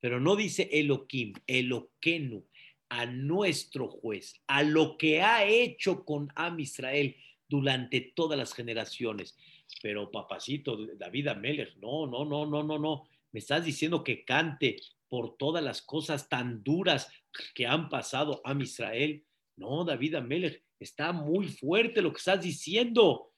[0.00, 2.44] Pero no dice Eloquim, Eloqueno,
[2.88, 7.16] a nuestro juez, a lo que ha hecho con Am Israel
[7.48, 9.36] durante todas las generaciones.
[9.80, 13.08] Pero papacito, David Amelech, no, no, no, no, no, no.
[13.30, 14.76] Me estás diciendo que cante
[15.08, 17.08] por todas las cosas tan duras
[17.54, 19.24] que han pasado a Israel.
[19.56, 23.32] No, David Amelech, está muy fuerte lo que estás diciendo.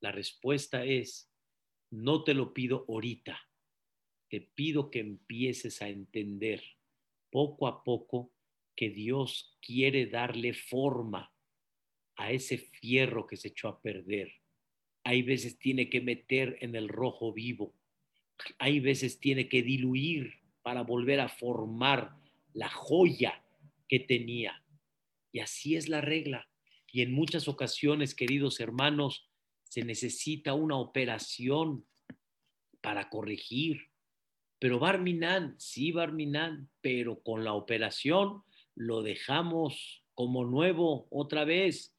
[0.00, 1.30] La respuesta es,
[1.90, 3.38] no te lo pido ahorita,
[4.28, 6.62] te pido que empieces a entender
[7.30, 8.32] poco a poco
[8.76, 11.32] que Dios quiere darle forma
[12.16, 14.32] a ese fierro que se echó a perder.
[15.04, 17.74] Hay veces tiene que meter en el rojo vivo.
[18.58, 22.16] Hay veces tiene que diluir para volver a formar
[22.52, 23.44] la joya
[23.88, 24.63] que tenía.
[25.34, 26.48] Y así es la regla.
[26.92, 29.28] Y en muchas ocasiones, queridos hermanos,
[29.64, 31.84] se necesita una operación
[32.80, 33.88] para corregir.
[34.60, 38.44] Pero Barminan, sí, Barminan, pero con la operación
[38.76, 41.96] lo dejamos como nuevo otra vez,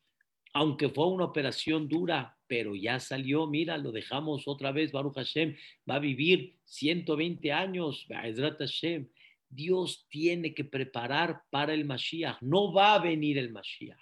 [0.53, 5.57] aunque fue una operación dura, pero ya salió, mira, lo dejamos otra vez, Baruch Hashem,
[5.89, 9.09] va a vivir 120 años, Hashem.
[9.49, 13.99] Dios tiene que preparar para el Mashiach, no va a venir el Mashiach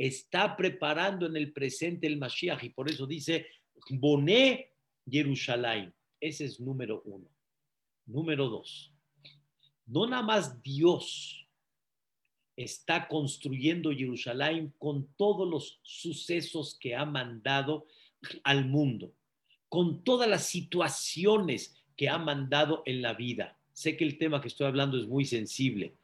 [0.00, 3.46] está preparando en el presente el Mashiach y por eso dice,
[3.90, 4.72] Boné
[5.06, 5.94] Jerusalén.
[6.18, 7.28] Ese es número uno.
[8.06, 8.92] Número dos,
[9.86, 11.46] no nada más Dios
[12.56, 17.86] está construyendo Jerusalén con todos los sucesos que ha mandado
[18.42, 19.14] al mundo,
[19.68, 23.59] con todas las situaciones que ha mandado en la vida.
[23.72, 25.94] Sé que el tema que estoy hablando es muy sensible.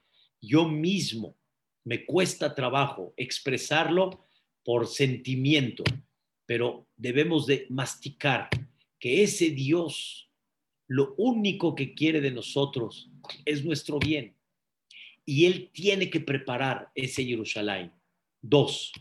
[0.41, 1.37] Yo mismo
[1.85, 4.27] me cuesta trabajo expresarlo
[4.65, 5.85] por sentimiento,
[6.45, 8.49] pero debemos de masticar
[8.99, 10.29] que ese Dios
[10.89, 13.09] lo único que quiere de nosotros
[13.45, 14.35] es nuestro bien.
[15.25, 17.93] Y Él tiene que preparar ese Jerusalén.
[18.41, 18.93] Dos,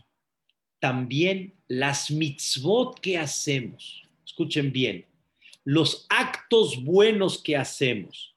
[0.80, 4.02] también las mitzvot que hacemos.
[4.24, 5.06] Escuchen bien,
[5.64, 8.35] los actos buenos que hacemos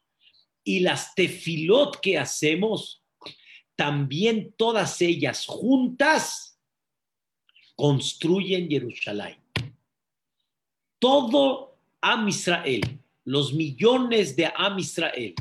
[0.64, 3.04] y las tefilot que hacemos,
[3.76, 6.60] también todas ellas juntas
[7.76, 9.38] construyen Jerusalén.
[11.00, 12.82] Todo Am Israel,
[13.24, 15.34] los millones de Am Israel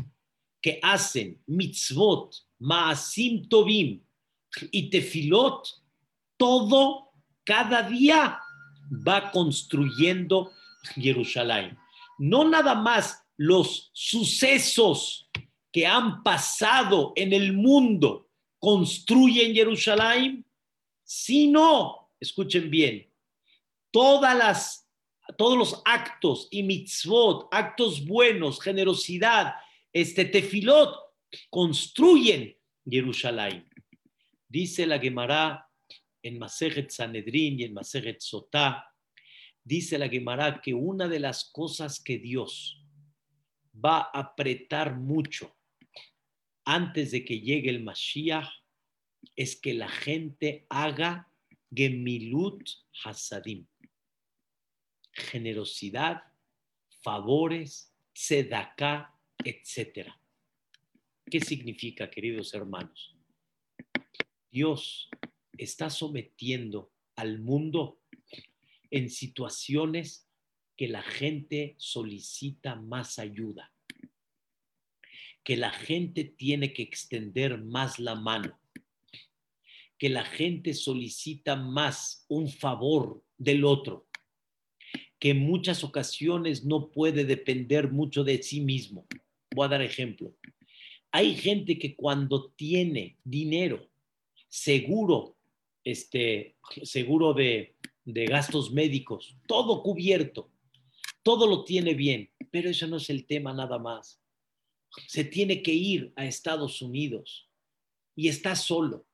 [0.60, 4.00] que hacen mitzvot, maasim tovim
[4.70, 5.66] y tefilot,
[6.36, 7.12] todo
[7.44, 8.40] cada día
[9.06, 10.52] va construyendo
[10.94, 11.76] Jerusalén.
[12.18, 15.30] No nada más los sucesos
[15.72, 18.28] que han pasado en el mundo
[18.58, 20.44] construyen Jerusalén,
[21.04, 23.08] sino, escuchen bien,
[23.92, 24.90] todas las,
[25.36, 29.54] todos los actos y mitzvot, actos buenos, generosidad,
[29.92, 30.96] este tefilot,
[31.48, 33.68] construyen Jerusalén.
[34.48, 35.70] Dice la Gemara
[36.22, 38.92] en Masejet Sanedrin y en Masejet Sotá,
[39.62, 42.77] dice la Gemara que una de las cosas que Dios
[43.84, 45.54] va a apretar mucho
[46.64, 48.48] antes de que llegue el Mashiach
[49.34, 51.32] es que la gente haga
[51.74, 52.68] gemilut
[53.04, 53.66] hasadim,
[55.12, 56.22] generosidad,
[57.02, 59.14] favores, tzedakah,
[59.44, 60.12] etc.
[61.30, 63.16] ¿Qué significa, queridos hermanos?
[64.50, 65.08] Dios
[65.56, 68.02] está sometiendo al mundo
[68.90, 70.27] en situaciones
[70.78, 73.74] que la gente solicita más ayuda,
[75.42, 78.60] que la gente tiene que extender más la mano,
[79.98, 84.06] que la gente solicita más un favor del otro,
[85.18, 89.04] que en muchas ocasiones no puede depender mucho de sí mismo.
[89.50, 90.32] Voy a dar ejemplo.
[91.10, 93.90] Hay gente que cuando tiene dinero,
[94.46, 95.36] seguro,
[95.82, 96.54] este,
[96.84, 97.74] seguro de,
[98.04, 100.52] de gastos médicos, todo cubierto,
[101.22, 104.20] todo lo tiene bien, pero eso no es el tema nada más.
[105.06, 107.48] Se tiene que ir a Estados Unidos
[108.16, 109.06] y está solo.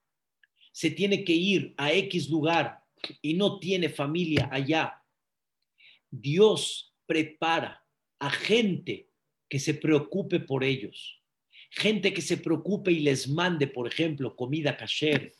[0.73, 2.83] Se tiene que ir a X lugar
[3.21, 5.03] y no tiene familia allá.
[6.11, 7.85] Dios prepara
[8.19, 9.11] a gente
[9.49, 11.21] que se preocupe por ellos.
[11.71, 15.35] Gente que se preocupe y les mande, por ejemplo, comida kasher,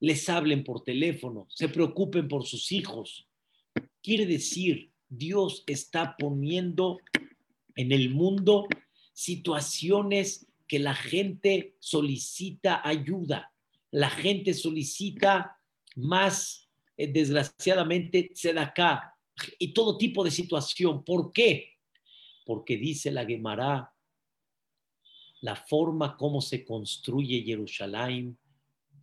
[0.00, 3.28] les hablen por teléfono, se preocupen por sus hijos.
[4.02, 6.98] Quiere decir, Dios está poniendo
[7.76, 8.66] en el mundo
[9.12, 13.52] situaciones que la gente solicita ayuda,
[13.90, 15.58] la gente solicita
[15.96, 19.14] más, eh, desgraciadamente, acá
[19.58, 21.04] y todo tipo de situación.
[21.04, 21.78] ¿Por qué?
[22.44, 23.92] Porque dice la Gemara,
[25.40, 28.36] la forma como se construye Jerusalén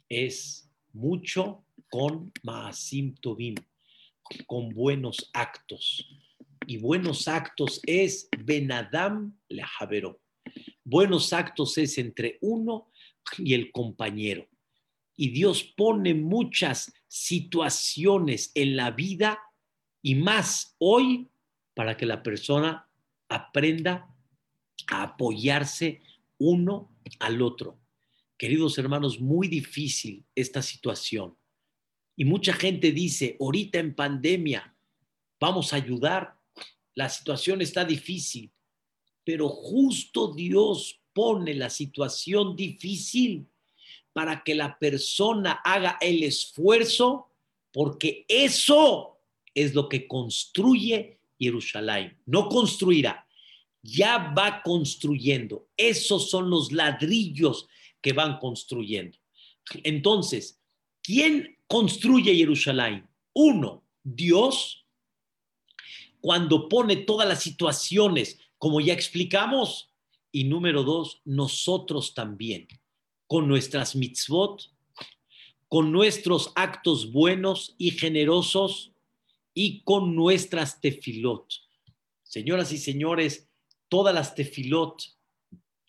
[0.09, 3.55] es mucho con Maasim Tobim,
[4.45, 6.07] con buenos actos.
[6.67, 10.21] Y buenos actos es Benadam Lehavero.
[10.83, 12.91] Buenos actos es entre uno
[13.37, 14.47] y el compañero.
[15.15, 19.39] Y Dios pone muchas situaciones en la vida
[20.01, 21.29] y más hoy
[21.73, 22.89] para que la persona
[23.29, 24.13] aprenda
[24.87, 26.01] a apoyarse
[26.37, 27.79] uno al otro
[28.37, 31.35] queridos hermanos, muy difícil esta situación.
[32.15, 34.73] Y mucha gente dice, ahorita en pandemia,
[35.39, 36.35] vamos a ayudar,
[36.93, 38.51] la situación está difícil,
[39.23, 43.47] pero justo Dios pone la situación difícil
[44.13, 47.29] para que la persona haga el esfuerzo,
[47.71, 49.17] porque eso
[49.53, 52.17] es lo que construye Jerusalén.
[52.25, 53.27] No construirá,
[53.81, 55.67] ya va construyendo.
[55.75, 57.67] Esos son los ladrillos
[58.01, 59.17] que van construyendo.
[59.83, 60.59] Entonces,
[61.05, 63.07] ¿quién construye Jerusalén?
[63.33, 64.85] Uno, Dios,
[66.21, 69.91] cuando pone todas las situaciones, como ya explicamos.
[70.31, 72.67] Y número dos, nosotros también,
[73.27, 74.69] con nuestras mitzvot,
[75.69, 78.91] con nuestros actos buenos y generosos
[79.53, 81.45] y con nuestras tefilot.
[82.23, 83.47] Señoras y señores,
[83.87, 85.01] todas las tefilot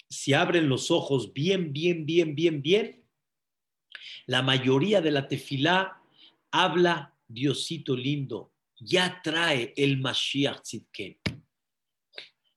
[0.08, 3.04] si abren los ojos bien, bien, bien, bien, bien,
[4.26, 6.02] la mayoría de la tefilá
[6.50, 11.18] habla, Diosito lindo, ya trae el Mashiach Tzidken.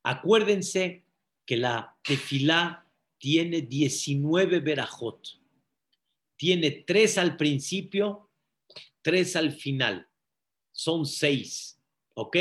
[0.04, 1.06] Acuérdense
[1.46, 2.88] que la tefilá
[3.18, 5.28] tiene 19 verajot.
[6.36, 8.30] Tiene tres al principio,
[9.02, 10.08] tres al final.
[10.72, 11.82] Son seis,
[12.14, 12.38] ¿ok?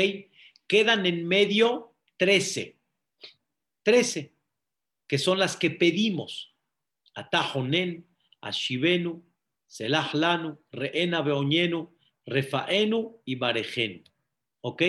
[0.67, 2.77] Quedan en medio 13.
[3.83, 4.33] 13
[5.09, 6.55] que son las que pedimos.
[7.15, 8.05] Atajonen,
[8.41, 9.21] Ashivenu,
[9.67, 11.89] Selah Lanu, Reena Beoñenu,
[12.25, 14.03] Refaenu y Barejen.
[14.61, 14.83] ¿Ok?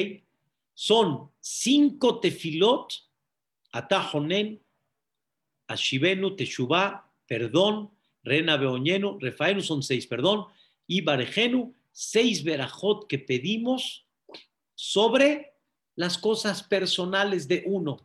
[0.80, 2.90] son cinco tefilot,
[3.70, 4.62] atajonen,
[5.68, 7.90] ashivenu, teshuvah, perdón,
[8.24, 10.46] beoñenu, refaenu son seis, perdón,
[10.86, 14.06] y barejenu, seis verajot que pedimos
[14.74, 15.52] sobre
[15.96, 17.98] las cosas personales de uno.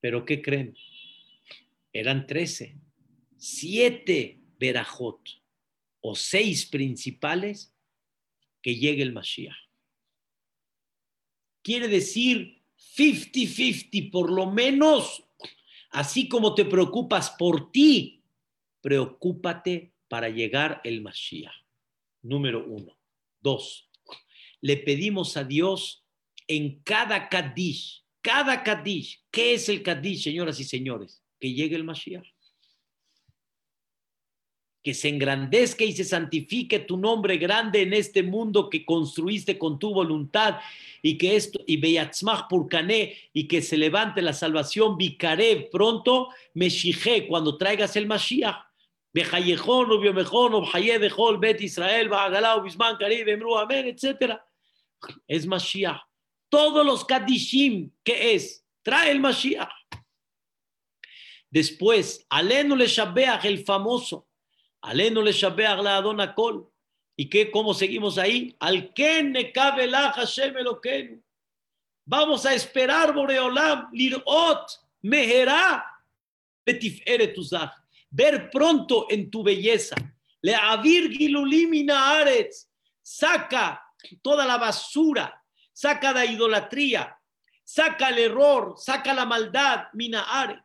[0.00, 0.74] Pero ¿qué creen?
[1.92, 2.74] Eran trece,
[3.36, 5.20] siete verajot
[6.00, 7.74] o seis principales
[8.62, 9.56] que llegue el Mashiach.
[11.62, 12.62] Quiere decir
[12.96, 15.24] 50-50, por lo menos,
[15.90, 18.22] así como te preocupas por ti,
[18.80, 21.54] preocúpate para llegar el Mashiach.
[22.22, 22.98] Número uno.
[23.40, 23.88] Dos,
[24.60, 26.04] le pedimos a Dios
[26.48, 31.22] en cada Kadish, cada Kadish, ¿qué es el Kadish, señoras y señores?
[31.38, 32.35] Que llegue el Mashiach
[34.86, 39.80] que se engrandezca y se santifique tu nombre grande en este mundo que construiste con
[39.80, 40.60] tu voluntad
[41.02, 47.26] y que esto y beyatzmach purkané y que se levante la salvación vicaré pronto meshije
[47.26, 48.58] cuando traigas el Mashiach
[49.12, 54.38] Bejayejón, Ubiomejón, Obhayedejol, Bet Israel, Bahagalá, Bisman, Karib, Emru, Amén, etc.
[55.26, 56.00] Es Mashiach.
[56.48, 58.64] Todos los Kadishim, ¿qué es?
[58.84, 59.72] Trae el Mashiach.
[61.50, 62.86] Después, Alenu le
[63.42, 64.25] el famoso.
[64.86, 66.70] Aleno le shabeach la Adona Kol.
[67.16, 67.50] ¿Y qué?
[67.50, 68.54] ¿Cómo seguimos ahí?
[68.60, 71.20] Al Ken cabe la Hashem Eloquenu.
[72.04, 74.70] Vamos a esperar, Boreolam, Lirot,
[75.02, 75.84] Meherá,
[76.64, 77.72] Betifere Tuzach.
[78.10, 79.96] Ver pronto en tu belleza.
[80.40, 82.68] Le avir gilulimina aretz.
[83.02, 83.82] Saca
[84.22, 85.42] toda la basura.
[85.72, 87.18] Saca la idolatría.
[87.64, 88.74] Saca el error.
[88.78, 89.86] Saca la maldad.
[89.94, 90.62] Mina aretz.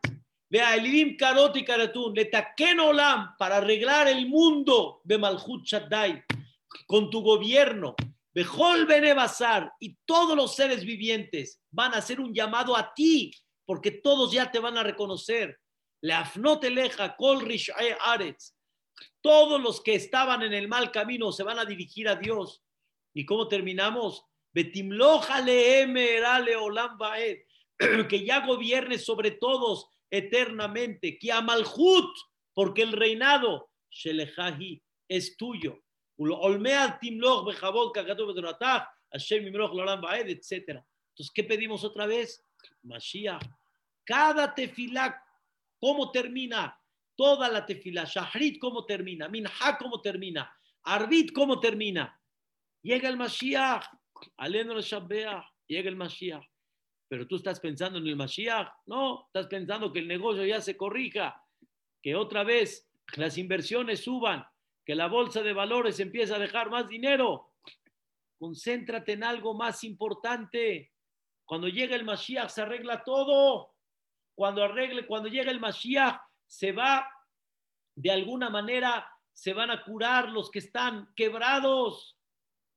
[0.52, 6.22] Vea, Elim Karot y Karatun, le taquen olam para arreglar el mundo de Malhut Shaddai
[6.86, 7.94] con tu gobierno.
[8.34, 13.30] Bejol Benebazar y todos los seres vivientes van a hacer un llamado a ti,
[13.64, 15.58] porque todos ya te van a reconocer.
[16.02, 17.50] Le afnot eleja kol
[18.04, 18.54] aretz.
[19.22, 22.62] Todos los que estaban en el mal camino se van a dirigir a Dios.
[23.14, 24.26] ¿Y cómo terminamos?
[26.60, 26.98] Olam
[28.10, 31.18] que ya gobierne sobre todos eternamente.
[31.18, 32.14] Kiamalhut,
[32.54, 35.82] porque el reinado, Shelejahi, es tuyo.
[40.28, 40.68] etc.
[40.68, 42.44] Entonces, ¿qué pedimos otra vez?
[42.82, 43.42] Mashiach.
[44.04, 45.24] Cada tefilá,
[45.80, 46.78] ¿cómo termina?
[47.16, 48.04] Toda la tefilá.
[48.04, 49.28] Shahrit, ¿cómo termina?
[49.28, 50.52] Minha, ¿cómo termina?
[50.84, 52.20] Arbit, ¿cómo termina?
[52.82, 53.84] Llega el Mashiach.
[54.36, 54.78] Aleno
[55.66, 56.51] Llega el Mashiach
[57.12, 60.78] pero tú estás pensando en el Mashiach, no, estás pensando que el negocio ya se
[60.78, 61.44] corrija,
[62.02, 64.42] que otra vez las inversiones suban,
[64.82, 67.52] que la bolsa de valores empieza a dejar más dinero.
[68.38, 70.90] Concéntrate en algo más importante.
[71.44, 73.74] Cuando llega el Mashiach se arregla todo.
[74.34, 77.06] Cuando arregle, cuando llega el Mashiach se va
[77.94, 82.18] de alguna manera se van a curar los que están quebrados.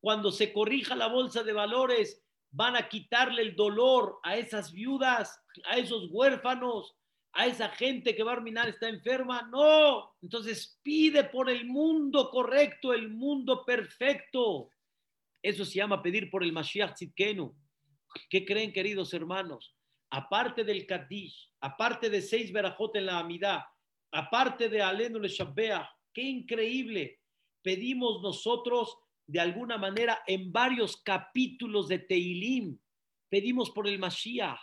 [0.02, 2.25] Cuando se corrija la bolsa de valores,
[2.56, 6.96] van a quitarle el dolor a esas viudas, a esos huérfanos,
[7.34, 9.42] a esa gente que va a arminar está enferma.
[9.52, 14.70] No, entonces pide por el mundo correcto, el mundo perfecto.
[15.42, 17.54] Eso se llama pedir por el Mashiach Tzidkenu.
[18.30, 19.76] ¿Qué creen, queridos hermanos?
[20.10, 23.64] Aparte del Kadish, aparte de seis verajot en la Amidad,
[24.12, 27.20] aparte de Alenu le Shabbeah, qué increíble.
[27.62, 28.98] Pedimos nosotros
[29.28, 32.78] de alguna manera en varios capítulos de Teilim.
[33.30, 34.60] Pedimos por el Mashiach.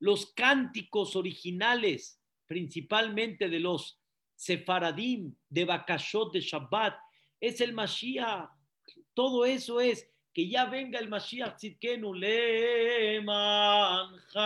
[0.00, 4.00] Los cánticos originales, principalmente de los
[4.34, 6.96] Sefaradim, de Bakashot, de Shabbat,
[7.40, 8.50] es el Mashiach.
[9.14, 12.12] Todo eso es que ya venga el Mashiach Tzidkenu
[13.22, 14.44] Manja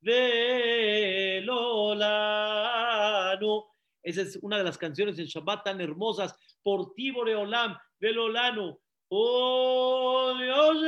[0.00, 2.57] de Lolano.
[4.08, 8.80] Esa es una de las canciones en Shabbat tan hermosas por ti, Boreolam, Velolano.
[9.10, 10.80] Oh Dios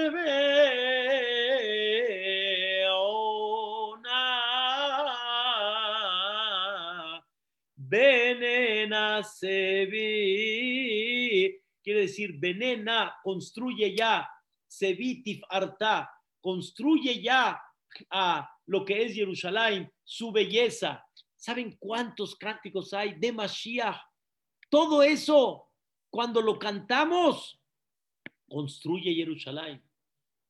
[7.76, 10.00] Venena Sevi.
[11.82, 14.26] Quiere decir, venena, construye ya.
[14.66, 16.10] Sevitif Arta,
[16.40, 17.60] construye ya
[18.10, 21.04] a lo que es Jerusalén, su belleza.
[21.41, 23.97] ¿Saben cuántos cánticos hay de Mashiach?
[24.68, 25.66] Todo eso
[26.11, 27.59] cuando lo cantamos,
[28.47, 29.82] construye Jerusalén.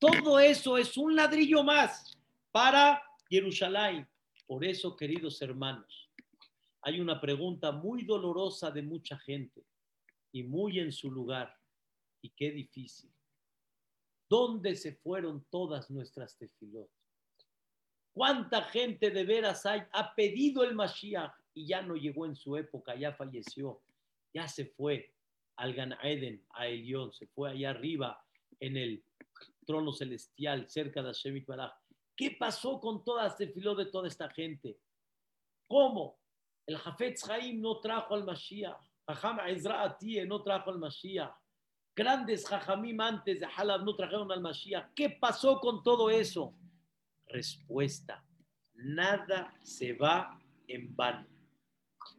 [0.00, 2.18] Todo eso es un ladrillo más
[2.50, 4.08] para Jerusalén.
[4.48, 6.10] Por eso, queridos hermanos,
[6.82, 9.64] hay una pregunta muy dolorosa de mucha gente
[10.32, 11.56] y muy en su lugar.
[12.20, 13.12] Y qué difícil.
[14.28, 16.90] ¿Dónde se fueron todas nuestras tefilot?
[18.20, 22.54] ¿Cuánta gente de veras hay, ha pedido el Mashiach y ya no llegó en su
[22.54, 23.80] época, ya falleció,
[24.34, 25.14] ya se fue
[25.56, 28.22] al Gan Eden, a Elión, se fue allá arriba
[28.60, 29.02] en el
[29.64, 31.72] trono celestial, cerca de Hashem Baraj.
[32.14, 34.76] ¿Qué pasó con todas las tefilot de toda esta gente?
[35.66, 36.18] ¿Cómo?
[36.66, 38.82] El Jafetz Haim no trajo al Mashiach.
[39.08, 41.34] Jajam Ezra Atie no trajo al Mashiach.
[41.96, 44.92] Grandes Jajamim antes de Halab no trajeron al Mashiach.
[44.94, 46.54] ¿Qué pasó con todo eso?
[47.32, 48.24] Respuesta.
[48.74, 51.26] Nada se va en vano.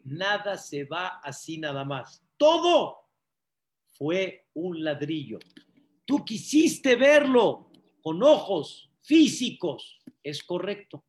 [0.04, 2.24] Nada se va así nada más.
[2.38, 3.10] Todo
[3.92, 5.40] fue un ladrillo.
[6.06, 10.00] Tú quisiste verlo con ojos físicos.
[10.24, 11.04] Es correcto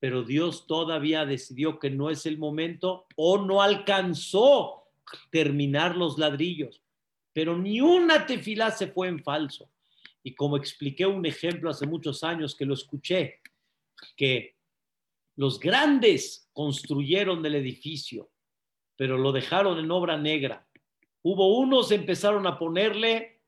[0.00, 4.84] pero Dios todavía decidió que no es el momento o no alcanzó
[5.30, 6.82] terminar los ladrillos.
[7.32, 9.70] Pero ni una tefilá se fue en falso.
[10.22, 13.40] Y como expliqué un ejemplo hace muchos años que lo escuché,
[14.16, 14.56] que
[15.36, 18.30] los grandes construyeron el edificio,
[18.96, 20.66] pero lo dejaron en obra negra.
[21.22, 23.40] Hubo unos empezaron a ponerle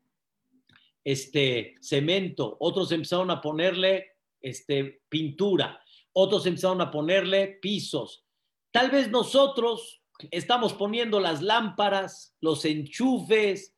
[1.03, 8.25] este cemento, otros empezaron a ponerle este pintura, otros empezaron a ponerle pisos.
[8.71, 10.01] Tal vez nosotros
[10.31, 13.75] estamos poniendo las lámparas, los enchufes,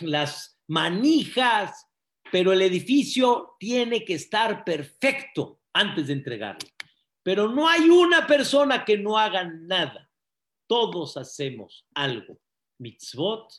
[0.00, 1.86] las manijas,
[2.32, 6.68] pero el edificio tiene que estar perfecto antes de entregarlo.
[7.22, 10.10] Pero no hay una persona que no haga nada.
[10.66, 12.40] Todos hacemos algo.
[12.78, 13.52] Mitzvot,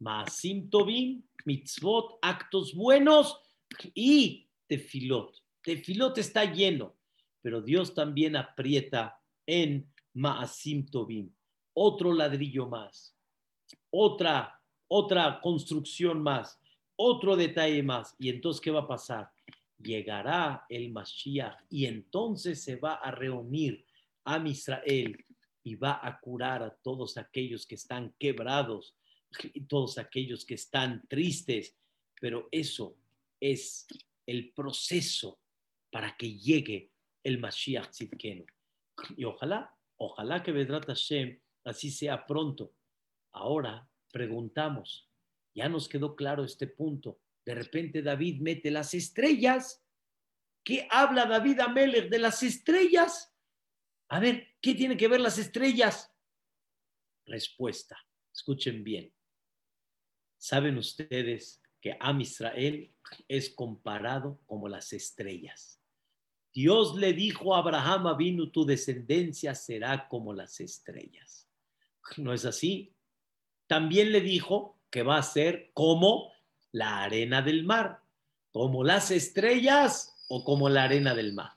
[0.00, 3.38] maasim tovim, mitzvot, actos buenos
[3.94, 5.36] y tefilot.
[5.62, 6.98] Tefilot está lleno
[7.48, 11.32] pero Dios también aprieta en Maasim Tobim.
[11.72, 13.16] Otro ladrillo más,
[13.90, 16.60] otra, otra construcción más,
[16.98, 18.14] otro detalle más.
[18.18, 19.30] Y entonces, ¿qué va a pasar?
[19.78, 23.86] Llegará el Mashiach y entonces se va a reunir
[24.24, 25.24] a Israel
[25.62, 28.96] y va a curar a todos aquellos que están quebrados
[29.54, 31.76] y todos aquellos que están tristes.
[32.20, 32.96] Pero eso
[33.40, 33.86] es
[34.26, 35.38] el proceso
[35.90, 36.90] para que llegue
[37.22, 38.44] el Mashiach Tzidkenu.
[39.16, 42.74] Y ojalá, ojalá que Vedrat Hashem así sea pronto.
[43.30, 45.07] Ahora preguntamos,
[45.58, 47.20] ya nos quedó claro este punto.
[47.44, 49.84] De repente David mete las estrellas.
[50.62, 53.34] ¿Qué habla David Amelech de las estrellas?
[54.08, 56.14] A ver, ¿qué tiene que ver las estrellas?
[57.26, 57.98] Respuesta,
[58.32, 59.12] escuchen bien.
[60.36, 62.94] ¿Saben ustedes que Am Israel
[63.26, 65.82] es comparado como las estrellas?
[66.52, 71.48] Dios le dijo a Abraham, vino tu descendencia será como las estrellas.
[72.16, 72.94] ¿No es así?
[73.66, 76.32] También le dijo que va a ser como
[76.72, 78.00] la arena del mar,
[78.52, 81.52] como las estrellas o como la arena del mar.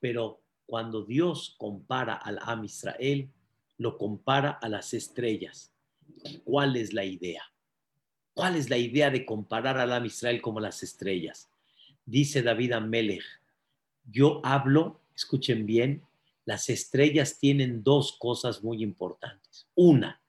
[0.00, 3.30] Pero cuando Dios compara al Am Israel,
[3.78, 5.72] lo compara a las estrellas.
[6.44, 7.42] ¿Cuál es la idea?
[8.34, 11.50] ¿Cuál es la idea de comparar al Am Israel como las estrellas?
[12.06, 13.24] Dice David Amelech,
[14.10, 16.02] yo hablo, escuchen bien,
[16.44, 19.68] las estrellas tienen dos cosas muy importantes.
[19.74, 20.21] Una,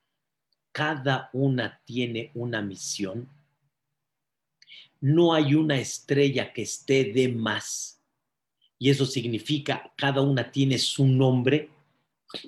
[0.74, 3.30] cada una tiene una misión.
[5.00, 8.02] No hay una estrella que esté de más.
[8.80, 11.70] Y eso significa, cada una tiene su nombre.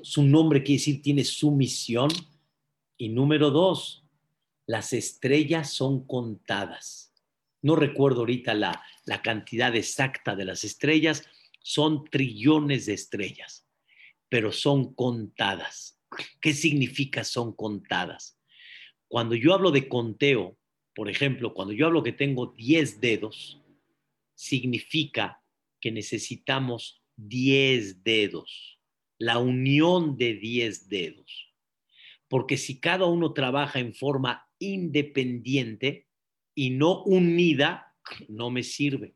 [0.01, 2.09] Su nombre quiere decir tiene su misión.
[2.97, 4.03] Y número dos,
[4.65, 7.13] las estrellas son contadas.
[7.61, 11.23] No recuerdo ahorita la, la cantidad exacta de las estrellas,
[11.61, 13.67] son trillones de estrellas,
[14.29, 15.94] pero son contadas.
[16.41, 18.39] ¿Qué significa son contadas?
[19.07, 20.57] Cuando yo hablo de conteo,
[20.93, 23.61] por ejemplo, cuando yo hablo que tengo 10 dedos,
[24.33, 25.41] significa
[25.79, 28.79] que necesitamos 10 dedos,
[29.17, 31.53] la unión de 10 dedos.
[32.27, 36.07] Porque si cada uno trabaja en forma independiente
[36.55, 37.95] y no unida,
[38.27, 39.15] no me sirve.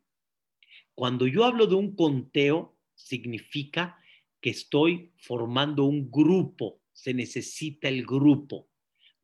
[0.93, 3.97] Cuando yo hablo de un conteo, significa
[4.41, 8.69] que estoy formando un grupo, se necesita el grupo,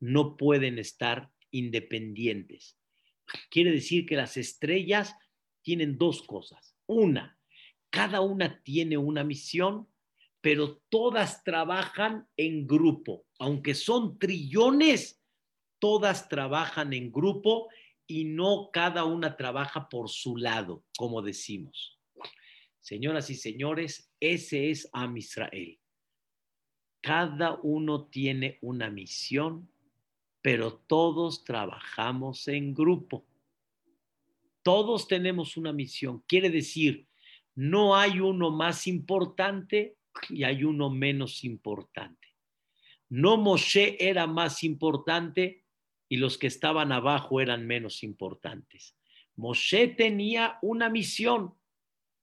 [0.00, 2.78] no pueden estar independientes.
[3.50, 5.14] Quiere decir que las estrellas
[5.60, 6.74] tienen dos cosas.
[6.86, 7.38] Una,
[7.90, 9.88] cada una tiene una misión,
[10.40, 13.26] pero todas trabajan en grupo.
[13.38, 15.22] Aunque son trillones,
[15.78, 17.68] todas trabajan en grupo
[18.06, 22.00] y no cada una trabaja por su lado, como decimos.
[22.80, 25.78] Señoras y señores, ese es Am Israel.
[27.06, 29.70] Cada uno tiene una misión,
[30.42, 33.24] pero todos trabajamos en grupo.
[34.64, 36.24] Todos tenemos una misión.
[36.26, 37.06] Quiere decir,
[37.54, 39.98] no hay uno más importante
[40.30, 42.26] y hay uno menos importante.
[43.08, 45.62] No Moshe era más importante
[46.08, 48.96] y los que estaban abajo eran menos importantes.
[49.36, 51.54] Moshe tenía una misión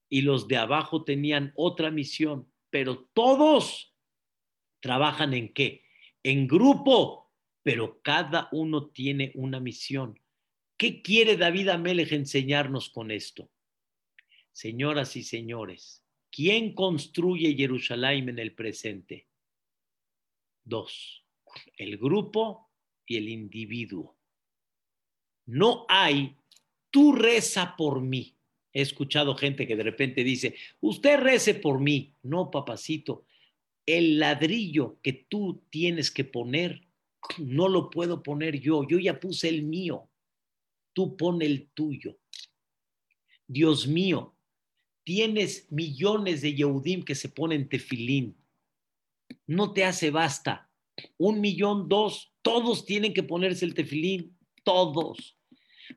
[0.09, 3.92] y los de abajo tenían otra misión, pero todos
[4.84, 5.86] trabajan en qué?
[6.23, 7.31] En grupo,
[7.63, 10.19] pero cada uno tiene una misión.
[10.75, 13.49] ¿Qué quiere David Amelech enseñarnos con esto?
[14.51, 19.29] Señoras y señores, ¿quién construye Jerusalén en el presente?
[20.65, 21.23] Dos,
[21.77, 22.69] el grupo
[23.05, 24.17] y el individuo.
[25.45, 26.36] No hay,
[26.89, 28.36] tú reza por mí.
[28.73, 32.13] He escuchado gente que de repente dice, usted rece por mí.
[32.23, 33.25] No, papacito,
[33.86, 36.88] el ladrillo que tú tienes que poner,
[37.38, 38.88] no lo puedo poner yo.
[38.88, 40.09] Yo ya puse el mío.
[40.93, 42.19] Tú pon el tuyo.
[43.47, 44.36] Dios mío,
[45.03, 48.38] tienes millones de Yehudim que se ponen tefilín.
[49.47, 50.69] No te hace basta.
[51.17, 55.38] Un millón, dos, todos tienen que ponerse el tefilín, todos,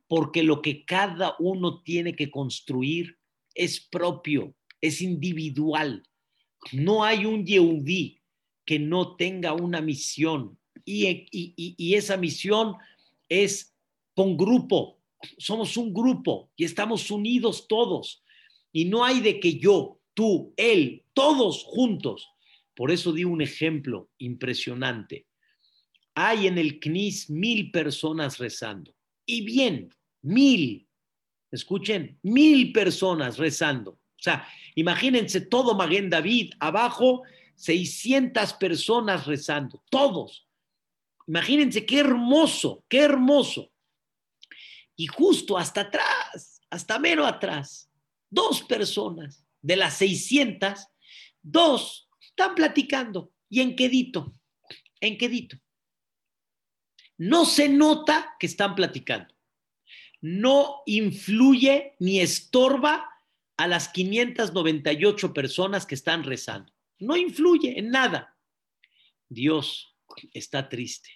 [0.09, 3.19] porque lo que cada uno tiene que construir
[3.55, 6.03] es propio, es individual.
[6.73, 8.21] No hay un Yehudí
[8.65, 12.77] que no tenga una misión y, esa misión
[13.29, 13.75] es
[14.15, 14.99] con grupo.
[15.39, 18.23] Somos un grupo y estamos unidos todos.
[18.73, 22.29] Y no hay de que yo, tú, él, todos juntos.
[22.75, 25.27] Por eso di un ejemplo impresionante
[26.17, 28.93] hay en el CNIS mil personas rezando.
[29.27, 30.89] Y bien, mil,
[31.51, 34.01] escuchen, mil personas rezando.
[34.27, 37.23] Sea, imagínense todo Maguen David, abajo
[37.55, 40.49] 600 personas rezando, todos.
[41.29, 43.71] Imagínense qué hermoso, qué hermoso.
[44.97, 47.89] Y justo hasta atrás, hasta menos atrás,
[48.29, 50.89] dos personas de las 600,
[51.41, 53.33] dos están platicando.
[53.49, 54.35] ¿Y en quedito?
[55.01, 55.57] En quedito.
[57.17, 59.33] No se nota que están platicando.
[60.21, 63.09] No influye ni estorba
[63.57, 66.73] a las 598 personas que están rezando.
[66.99, 68.37] No influye en nada.
[69.29, 69.95] Dios
[70.33, 71.11] está triste.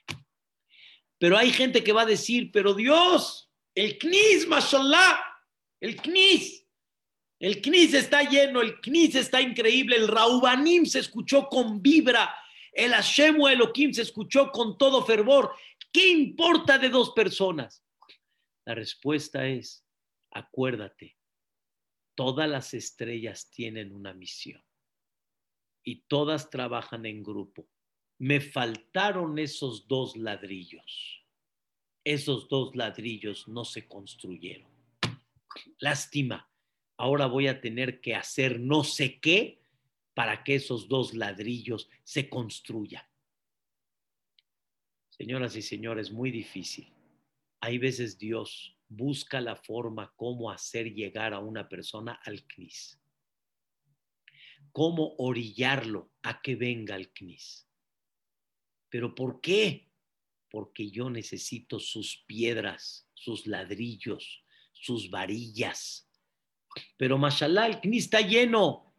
[1.19, 5.21] Pero hay gente que va a decir, pero Dios, el CNIS, mashallah,
[5.81, 6.67] el CNIS,
[7.39, 12.35] el CNIS está lleno, el CNIS está increíble, el Raubanim se escuchó con vibra,
[12.73, 15.55] el Hashem Elohim se escuchó con todo fervor,
[15.93, 17.85] ¿Qué importa de dos personas?
[18.65, 19.85] La respuesta es,
[20.31, 21.17] acuérdate,
[22.21, 24.63] todas las estrellas tienen una misión
[25.83, 27.67] y todas trabajan en grupo.
[28.19, 31.25] Me faltaron esos dos ladrillos.
[32.05, 34.71] Esos dos ladrillos no se construyeron.
[35.79, 36.47] Lástima.
[36.99, 39.63] Ahora voy a tener que hacer no sé qué
[40.13, 43.07] para que esos dos ladrillos se construyan.
[45.09, 46.93] Señoras y señores, muy difícil.
[47.63, 53.01] Hay veces Dios busca la forma cómo hacer llegar a una persona al CNIS.
[54.73, 57.69] Cómo orillarlo a que venga al CNIS.
[58.89, 59.89] ¿Pero por qué?
[60.51, 66.09] Porque yo necesito sus piedras, sus ladrillos, sus varillas.
[66.97, 68.93] Pero mashallah, el CNIS está lleno.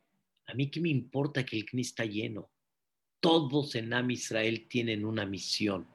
[0.45, 2.49] A mí qué me importa que el CNIS está lleno.
[3.19, 5.85] Todos en Am Israel tienen una misión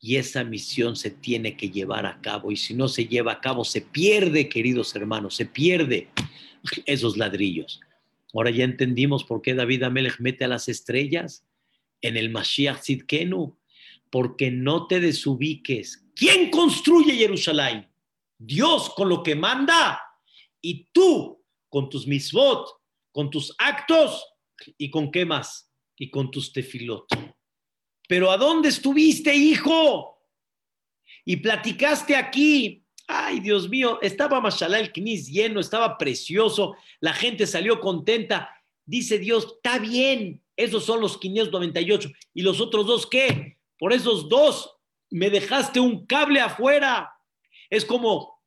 [0.00, 2.52] y esa misión se tiene que llevar a cabo.
[2.52, 6.08] Y si no se lleva a cabo, se pierde, queridos hermanos, se pierde
[6.86, 7.80] esos ladrillos.
[8.34, 11.44] Ahora ya entendimos por qué David Amelech mete a las estrellas
[12.02, 13.56] en el Mashiach Sidkenu,
[14.10, 16.04] porque no te desubiques.
[16.14, 17.88] ¿Quién construye Jerusalén?
[18.38, 20.00] Dios con lo que manda
[20.60, 22.68] y tú con tus misbot,
[23.12, 24.24] con tus actos
[24.78, 27.06] y con qué más y con tus tefilot.
[28.08, 30.18] Pero ¿a dónde estuviste, hijo?
[31.24, 32.84] Y platicaste aquí.
[33.08, 38.50] Ay, Dios mío, estaba Mashallah el Knis lleno, estaba precioso, la gente salió contenta.
[38.84, 42.10] Dice Dios, está bien, esos son los 598.
[42.34, 43.58] ¿Y los otros dos qué?
[43.78, 44.76] Por esos dos
[45.10, 47.12] me dejaste un cable afuera.
[47.70, 48.42] Es como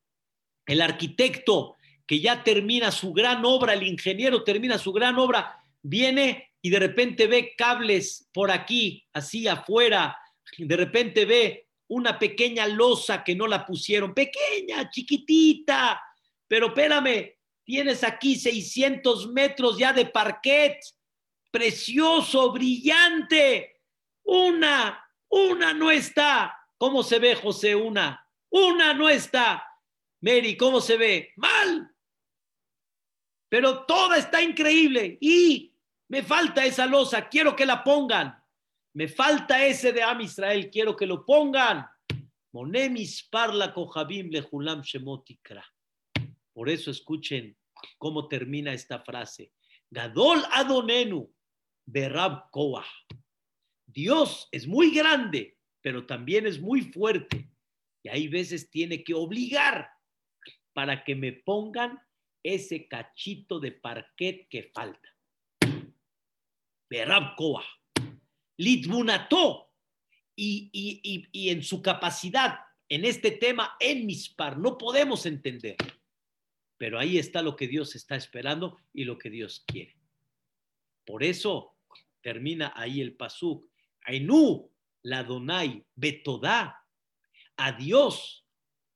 [0.66, 6.49] el arquitecto que ya termina su gran obra, el ingeniero termina su gran obra, viene
[6.62, 10.18] y de repente ve cables por aquí, así afuera,
[10.58, 16.00] de repente ve una pequeña losa que no la pusieron, pequeña, chiquitita,
[16.46, 20.78] pero espérame, tienes aquí 600 metros ya de parquet,
[21.50, 23.80] precioso, brillante,
[24.24, 26.56] una, una no está.
[26.76, 27.74] ¿Cómo se ve, José?
[27.74, 29.66] Una, una no está.
[30.20, 31.32] Mary, ¿cómo se ve?
[31.36, 31.90] Mal.
[33.48, 35.69] Pero toda está increíble y
[36.10, 38.36] me falta esa losa, quiero que la pongan.
[38.94, 41.86] Me falta ese de Am Israel, quiero que lo pongan.
[42.52, 45.64] Monemis parla kohabim lehulam shemotikra.
[46.52, 47.56] Por eso escuchen
[47.96, 49.52] cómo termina esta frase.
[49.88, 51.32] Gadol Adonenu
[51.86, 52.50] Berab.
[53.86, 57.48] Dios es muy grande, pero también es muy fuerte.
[58.02, 59.88] Y hay veces tiene que obligar
[60.72, 62.00] para que me pongan
[62.42, 65.08] ese cachito de parquet que falta.
[66.90, 67.64] Berab Koah.
[68.58, 69.68] Litmunato.
[70.36, 72.60] Y, y, y, en su capacidad
[72.90, 75.76] en este tema, en Mispar, no podemos entender.
[76.76, 79.96] Pero ahí está lo que Dios está esperando y lo que Dios quiere.
[81.06, 81.76] Por eso
[82.20, 83.64] termina ahí el pasuk.
[84.02, 84.70] Ainu,
[85.02, 86.84] la donai, betodá.
[87.56, 88.44] A Dios,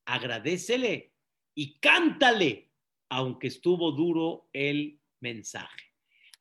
[0.07, 1.13] agradecele
[1.55, 2.71] y cántale,
[3.11, 5.84] aunque estuvo duro el mensaje,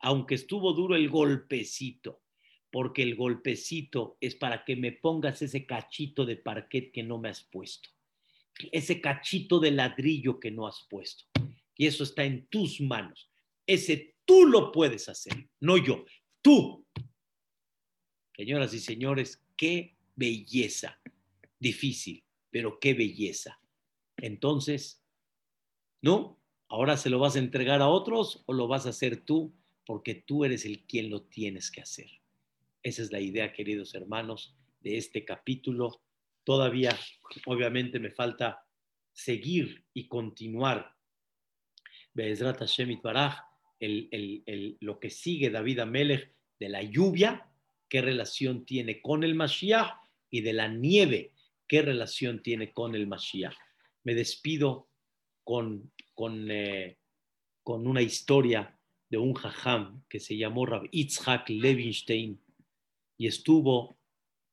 [0.03, 2.21] aunque estuvo duro el golpecito,
[2.69, 7.29] porque el golpecito es para que me pongas ese cachito de parquet que no me
[7.29, 7.89] has puesto,
[8.73, 11.23] ese cachito de ladrillo que no has puesto.
[11.77, 13.31] Y eso está en tus manos.
[13.65, 16.03] Ese tú lo puedes hacer, no yo,
[16.41, 16.85] tú.
[18.35, 20.99] Señoras y señores, qué belleza.
[21.59, 23.57] Difícil, pero qué belleza.
[24.17, 25.01] Entonces,
[26.01, 26.41] ¿no?
[26.67, 29.55] Ahora se lo vas a entregar a otros o lo vas a hacer tú
[29.85, 32.09] porque tú eres el quien lo tienes que hacer.
[32.81, 36.01] Esa es la idea, queridos hermanos, de este capítulo.
[36.43, 36.97] Todavía,
[37.45, 38.65] obviamente, me falta
[39.13, 40.95] seguir y continuar
[42.13, 42.99] Be'ezrat Hashem
[43.79, 47.49] el, lo que sigue David Amelech de la lluvia,
[47.89, 49.91] qué relación tiene con el Mashiach,
[50.29, 51.33] y de la nieve,
[51.67, 53.55] qué relación tiene con el Mashiach.
[54.03, 54.89] Me despido
[55.43, 56.97] con, con, eh,
[57.63, 58.79] con una historia
[59.13, 62.39] de un jajam que se llamó Rab Itzhak Levinstein
[63.15, 63.95] y estuvo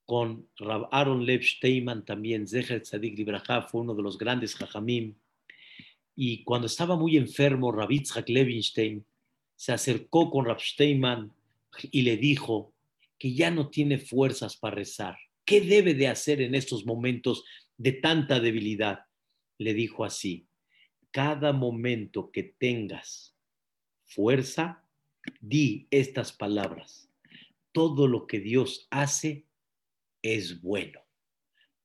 [0.05, 5.15] con Rab Aaron Lev Steinman también, Zecher Tzadik Libraja, fue uno de los grandes jajamim
[6.15, 9.03] y cuando estaba muy enfermo, Rabitzhak Levinstein
[9.57, 11.33] se acercó con Rab Steinman
[11.91, 12.75] y le dijo
[13.19, 15.17] que ya no tiene fuerzas para rezar.
[15.47, 17.45] ¿Qué debe de hacer en estos momentos
[17.79, 19.07] de tanta debilidad?
[19.57, 20.47] Le dijo así,
[21.11, 23.40] cada momento que tengas
[24.11, 24.85] fuerza,
[25.41, 27.09] di estas palabras.
[27.73, 29.47] Todo lo que Dios hace
[30.23, 31.01] es bueno.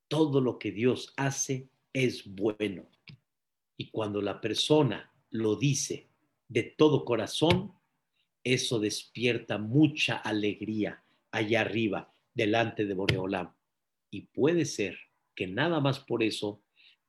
[0.07, 2.89] Todo lo que Dios hace es bueno.
[3.77, 6.09] Y cuando la persona lo dice
[6.47, 7.73] de todo corazón,
[8.43, 13.53] eso despierta mucha alegría allá arriba, delante de Boreolam.
[14.11, 14.97] Y puede ser
[15.35, 16.61] que nada más por eso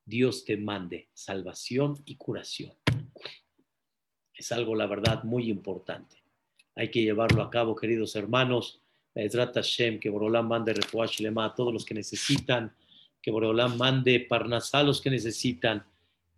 [0.04, 2.85] Dios te mande salvación y curación.
[4.36, 6.16] Es algo, la verdad, muy importante.
[6.74, 8.80] Hay que llevarlo a cabo, queridos hermanos.
[9.14, 12.76] Hashem, que Boreolam mande refuash a todos los que necesitan,
[13.22, 15.86] que Boreolam mande parnasá a los que necesitan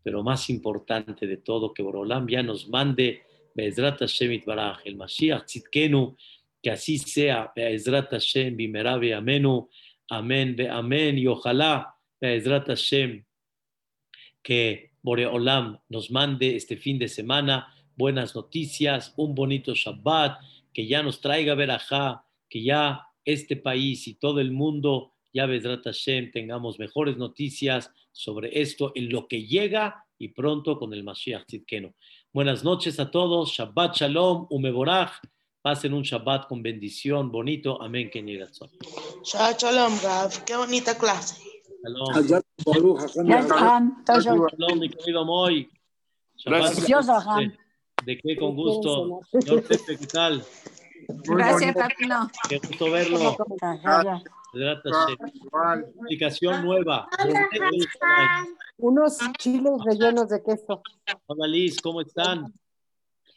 [0.08, 3.24] pero más importante de todo, que Borolam ya nos mande
[3.54, 9.68] Be'ezrat Hashem Baraj, el Mashiach que así sea, Be'ezrat Hashem Bimerabe Amenu,
[10.08, 13.22] Amén, Amén, y ojalá, Be'ezrat Hashem,
[14.42, 20.38] que Boreolam nos mande este fin de semana buenas noticias, un bonito Shabbat,
[20.72, 25.84] que ya nos traiga Berajá, que ya este país y todo el mundo, ya Bezrat
[25.84, 31.46] Hashem, tengamos mejores noticias, sobre esto en lo que llega y pronto con el Mashiach
[31.46, 31.92] Tzidkenu.
[32.32, 33.52] Buenas noches a todos.
[33.52, 35.12] Shabbat Shalom, Umeborach.
[35.62, 37.80] Pasen un Shabbat con bendición bonito.
[37.80, 38.10] Amén.
[38.12, 40.44] Shabbat Shalom, Gav.
[40.44, 41.40] Qué bonita clase.
[41.84, 42.26] Shalom.
[44.20, 45.70] Shalom, mi querido Moy.
[46.44, 46.88] Gracias.
[48.08, 49.20] De qué con gusto.
[49.30, 50.42] Señor Pepe, ¿qué tal?
[51.08, 52.30] Gracias, Papino.
[52.48, 53.36] Qué gusto verlo.
[55.98, 57.06] Explicación nueva.
[58.78, 60.82] Unos chiles rellenos de queso.
[61.26, 62.50] Hola Liz, ¿cómo están?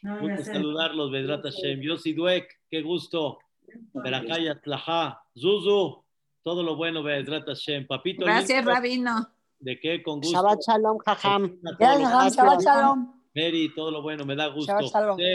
[0.00, 1.82] Gusto saludarlos, Vedrata Hashem.
[1.82, 3.40] Yossi Duek, qué gusto.
[3.92, 6.02] Berakaya Tlaja, Zuzu,
[6.42, 7.86] todo lo bueno, Vedrata Hashem.
[7.86, 8.24] Papito.
[8.24, 9.28] Gracias, Rabino.
[9.58, 10.02] ¿De qué?
[10.02, 10.34] Con gusto.
[10.34, 11.58] Shabbat Shalom, Jajam.
[11.78, 13.21] Gracias, Shabbat Shalom.
[13.34, 14.74] Mary, todo lo bueno, me da gusto.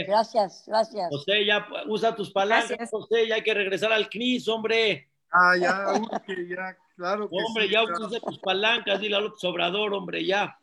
[0.07, 1.09] gracias, gracias.
[1.09, 5.09] José, ya usa tus palabras, José, ya hay que regresar al CNIS, hombre.
[5.31, 5.93] Ah, ya,
[6.27, 7.29] ya, claro.
[7.29, 10.57] Que hombre, ya usa tus palancas, dile al Sobrador, hombre, ya.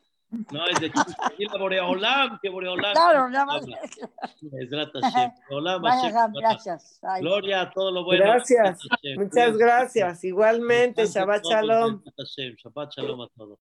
[0.51, 0.91] No, es de
[1.39, 2.93] dile a Boreolam, que Boreolam.
[2.93, 3.64] Claro, nada más.
[3.66, 4.70] Es
[5.51, 7.01] Boreolam, gracias.
[7.20, 8.24] Gloria, todo lo bueno.
[8.24, 8.78] Gracias,
[9.16, 10.24] muchas gracias.
[10.24, 12.03] Igualmente, Shabbat Shalom.
[12.62, 13.53] Shabbat Shalom a todos.